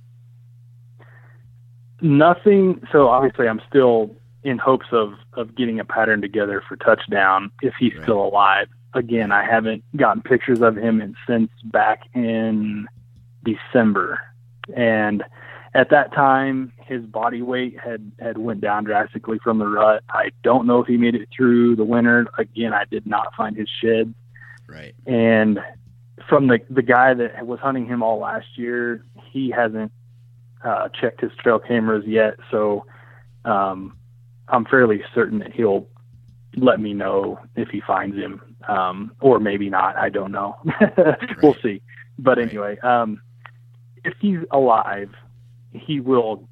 [2.04, 2.86] nothing.
[2.92, 7.74] So obviously, I'm still in hopes of of getting a pattern together for touchdown if
[7.80, 8.04] he's right.
[8.04, 8.68] still alive.
[8.94, 12.88] Again, I haven't gotten pictures of him since back in
[13.44, 14.20] December,
[14.76, 15.24] and
[15.74, 20.04] at that time his body weight had had went down drastically from the rut.
[20.10, 22.28] I don't know if he made it through the winter.
[22.38, 24.14] Again, I did not find his shed.
[24.68, 24.94] Right.
[25.06, 25.60] And
[26.28, 29.92] from the the guy that was hunting him all last year, he hasn't
[30.64, 32.86] uh, checked his trail cameras yet, so
[33.46, 33.98] um,
[34.48, 35.88] I'm fairly certain that he'll
[36.56, 39.96] let me know if he finds him, um, or maybe not.
[39.96, 40.56] I don't know.
[41.42, 41.82] we'll see.
[42.20, 42.48] But right.
[42.48, 43.22] anyway, um,
[44.04, 45.10] if he's alive,
[45.72, 46.48] he will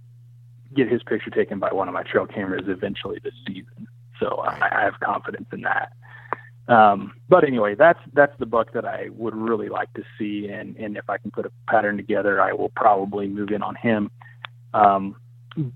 [0.76, 3.88] get his picture taken by one of my trail cameras eventually this season.
[4.20, 5.94] So I, I have confidence in that.
[6.72, 10.78] Um, but anyway, that's that's the buck that I would really like to see, and
[10.78, 14.10] and if I can put a pattern together, I will probably move in on him.
[14.74, 15.18] Um,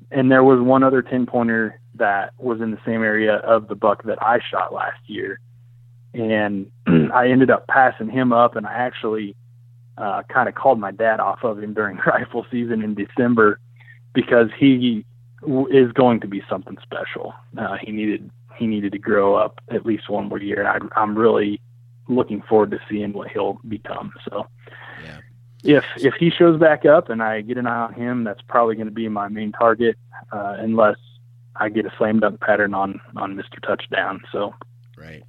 [0.10, 3.76] and there was one other ten pointer that was in the same area of the
[3.76, 5.42] buck that I shot last year,
[6.14, 6.72] and
[7.14, 9.36] I ended up passing him up, and I actually
[9.98, 13.60] uh, kind of called my dad off of him during rifle season in December
[14.14, 15.04] because he
[15.70, 17.34] is going to be something special.
[17.58, 21.00] Uh, he needed he needed to grow up at least one more year, and I,
[21.00, 21.62] I'm really
[22.08, 24.14] looking forward to seeing what he'll become.
[24.30, 24.48] So,
[25.04, 25.20] yeah.
[25.64, 28.76] if if he shows back up and I get an eye on him, that's probably
[28.76, 29.98] going to be my main target,
[30.32, 30.98] uh, unless
[31.56, 33.62] I get a slam dunk pattern on on Mr.
[33.66, 34.22] Touchdown.
[34.32, 34.54] So,
[34.98, 35.24] right.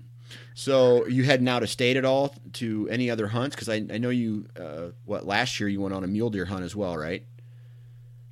[0.55, 3.55] So you heading out of state at all to any other hunts?
[3.55, 6.47] Because I, I know you, uh, what last year you went on a mule deer
[6.47, 7.25] hunt as well, right?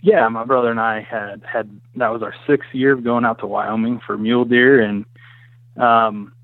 [0.04, 3.38] Yeah, my brother and I had had that was our sixth year of going out
[3.38, 5.06] to Wyoming for mule deer, and
[5.78, 6.34] um,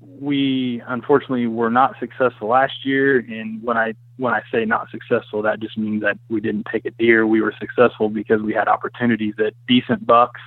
[0.00, 3.18] we unfortunately were not successful last year.
[3.18, 6.84] And when I when I say not successful, that just means that we didn't take
[6.84, 7.28] a deer.
[7.28, 10.40] We were successful because we had opportunities at decent bucks,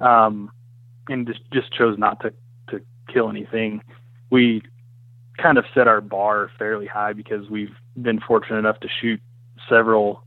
[0.00, 0.50] um,
[1.08, 2.32] and just just chose not to
[2.70, 3.82] to kill anything.
[4.30, 4.62] We
[5.40, 9.20] kind of set our bar fairly high because we've been fortunate enough to shoot
[9.68, 10.24] several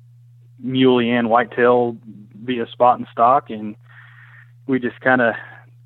[0.63, 1.97] muley and whitetail
[2.43, 3.75] via spot and stalk, and
[4.67, 5.33] we just kind of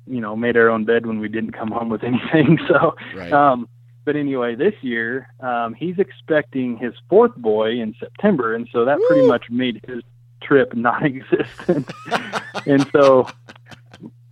[0.06, 2.58] you know made our own bed when we didn't come home with anything.
[2.68, 3.32] So, Right.
[3.32, 3.68] um,
[4.04, 8.98] but anyway, this year um, he's expecting his fourth boy in September, and so that
[9.08, 10.02] pretty much made his
[10.42, 11.90] trip non-existent.
[12.66, 13.28] and so,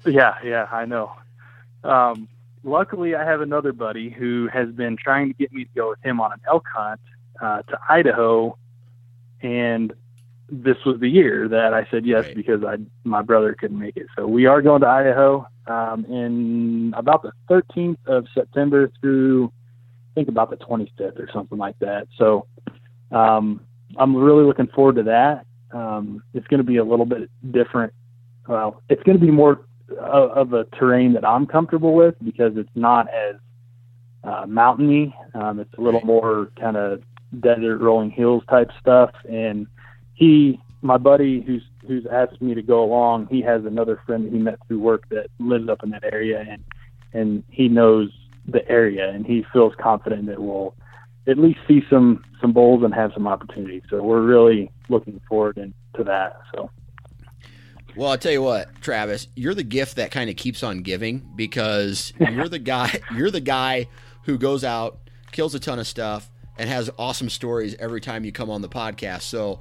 [0.06, 1.12] yeah, yeah, I know.
[1.82, 2.28] Um,
[2.62, 6.02] luckily, I have another buddy who has been trying to get me to go with
[6.04, 7.00] him on an elk hunt
[7.42, 8.56] uh, to Idaho,
[9.42, 9.92] and
[10.48, 12.36] this was the year that I said yes Right.
[12.36, 14.06] because I my brother couldn't make it.
[14.16, 20.14] So we are going to Idaho um, in about the 13th of September through I
[20.14, 22.06] think about the 25th or something like that.
[22.18, 22.46] So
[23.10, 23.60] um,
[23.96, 25.46] I'm really looking forward to that.
[25.72, 27.92] Um, it's going to be a little bit different.
[28.46, 29.62] Well, it's going to be more
[29.98, 33.36] of, of a terrain that I'm comfortable with because it's not as
[34.22, 35.16] uh, mountainy.
[35.34, 37.02] Um, it's a little more kind of
[37.40, 39.10] desert rolling hills type stuff.
[39.28, 39.66] And
[40.14, 44.32] he, my buddy, who's who's asked me to go along, he has another friend that
[44.32, 46.64] he met through work that lives up in that area, and
[47.12, 48.10] and he knows
[48.46, 50.74] the area, and he feels confident that we'll
[51.26, 53.82] at least see some some bulls and have some opportunities.
[53.88, 56.38] So we're really looking forward in, to that.
[56.54, 56.70] So
[57.96, 61.26] Well, I'll tell you what, Travis, you're the gift that kind of keeps on giving
[61.34, 63.88] because you're the guy you're the guy
[64.24, 64.98] who goes out,
[65.32, 68.68] kills a ton of stuff, and has awesome stories every time you come on the
[68.68, 69.22] podcast.
[69.22, 69.60] So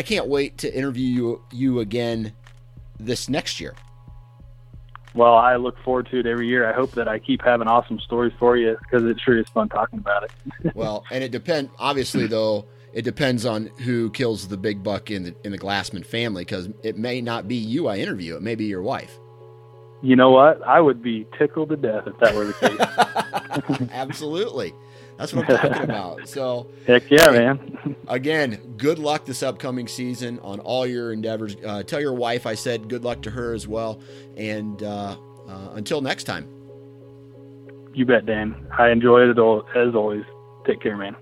[0.00, 2.32] I can't wait to interview you you again
[2.98, 3.74] this next year.
[5.12, 6.66] well, I look forward to it every year.
[6.66, 9.68] I hope that I keep having awesome stories for you because it sure is fun
[9.68, 10.30] talking about it.
[10.74, 12.64] Well, and it depends obviously though,
[12.94, 16.70] it depends on who kills the big buck in the in the Glassman family because
[16.82, 19.18] it may not be you I interview, it may be your wife.
[20.00, 20.66] You know what?
[20.66, 23.88] I would be tickled to death if that were the case.
[23.92, 24.72] Absolutely.
[25.20, 26.26] That's what I'm talking about.
[26.26, 27.94] So Heck yeah, man.
[28.08, 31.56] again, good luck this upcoming season on all your endeavors.
[31.62, 34.00] Uh, tell your wife I said good luck to her as well.
[34.38, 36.48] And uh, uh, until next time.
[37.92, 38.54] You bet, Dan.
[38.78, 40.24] I enjoyed it all, as always.
[40.66, 41.16] Take care, man.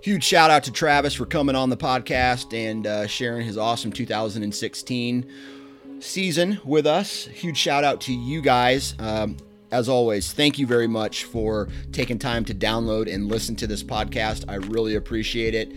[0.00, 3.92] Huge shout out to Travis for coming on the podcast and uh, sharing his awesome
[3.92, 5.26] 2016
[6.00, 7.26] season with us.
[7.26, 8.94] Huge shout out to you guys.
[8.98, 9.36] Um,
[9.70, 13.82] as always, thank you very much for taking time to download and listen to this
[13.82, 14.44] podcast.
[14.48, 15.72] I really appreciate it.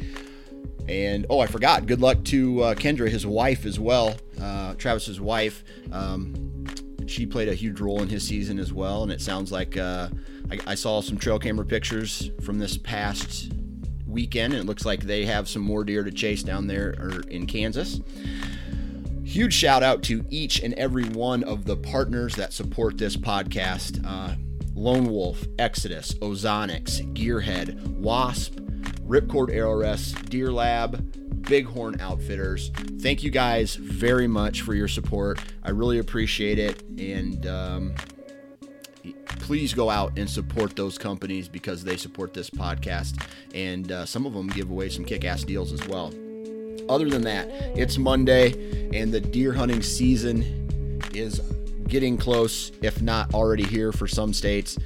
[0.88, 1.85] And oh, I forgot.
[1.85, 4.15] Good luck to uh, Kendra, his wife, as well.
[4.41, 5.63] Uh, Travis's wife.
[5.91, 6.65] Um,
[7.07, 9.03] she played a huge role in his season as well.
[9.03, 10.09] And it sounds like uh,
[10.49, 13.51] I, I saw some trail camera pictures from this past
[14.07, 17.22] weekend, and it looks like they have some more deer to chase down there or
[17.30, 17.99] in Kansas.
[19.32, 24.06] Huge shout out to each and every one of the partners that support this podcast
[24.06, 24.36] uh,
[24.76, 28.56] Lone Wolf, Exodus, Ozonics, Gearhead, Wasp,
[29.08, 32.72] Ripcord ARS, Deer Lab, Bighorn Outfitters.
[32.99, 35.40] Thank you guys very much for your support.
[35.64, 36.82] I really appreciate it.
[36.99, 37.95] And um,
[39.40, 43.26] please go out and support those companies because they support this podcast.
[43.56, 46.14] And uh, some of them give away some kick ass deals as well.
[46.89, 51.39] Other than that, it's Monday and the deer hunting season is
[51.88, 54.77] getting close, if not already here for some states.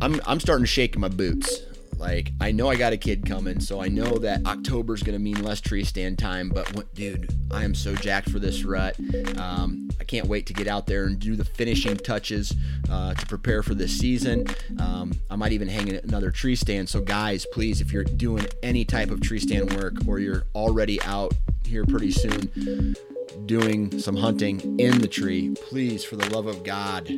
[0.00, 1.62] I'm, I'm starting to shake my boots.
[2.00, 5.22] Like, I know I got a kid coming, so I know that October's going to
[5.22, 6.48] mean less tree stand time.
[6.48, 8.96] But, what, dude, I am so jacked for this rut.
[9.36, 12.54] Um, I can't wait to get out there and do the finishing touches
[12.90, 14.46] uh, to prepare for this season.
[14.78, 16.88] Um, I might even hang another tree stand.
[16.88, 21.02] So, guys, please, if you're doing any type of tree stand work or you're already
[21.02, 21.34] out
[21.66, 22.96] here pretty soon
[23.44, 27.10] doing some hunting in the tree, please, for the love of God,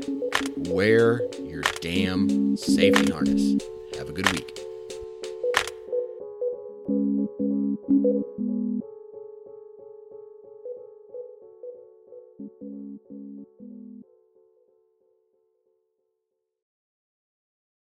[0.56, 3.62] wear your damn safety harness.
[3.96, 4.61] Have a good week.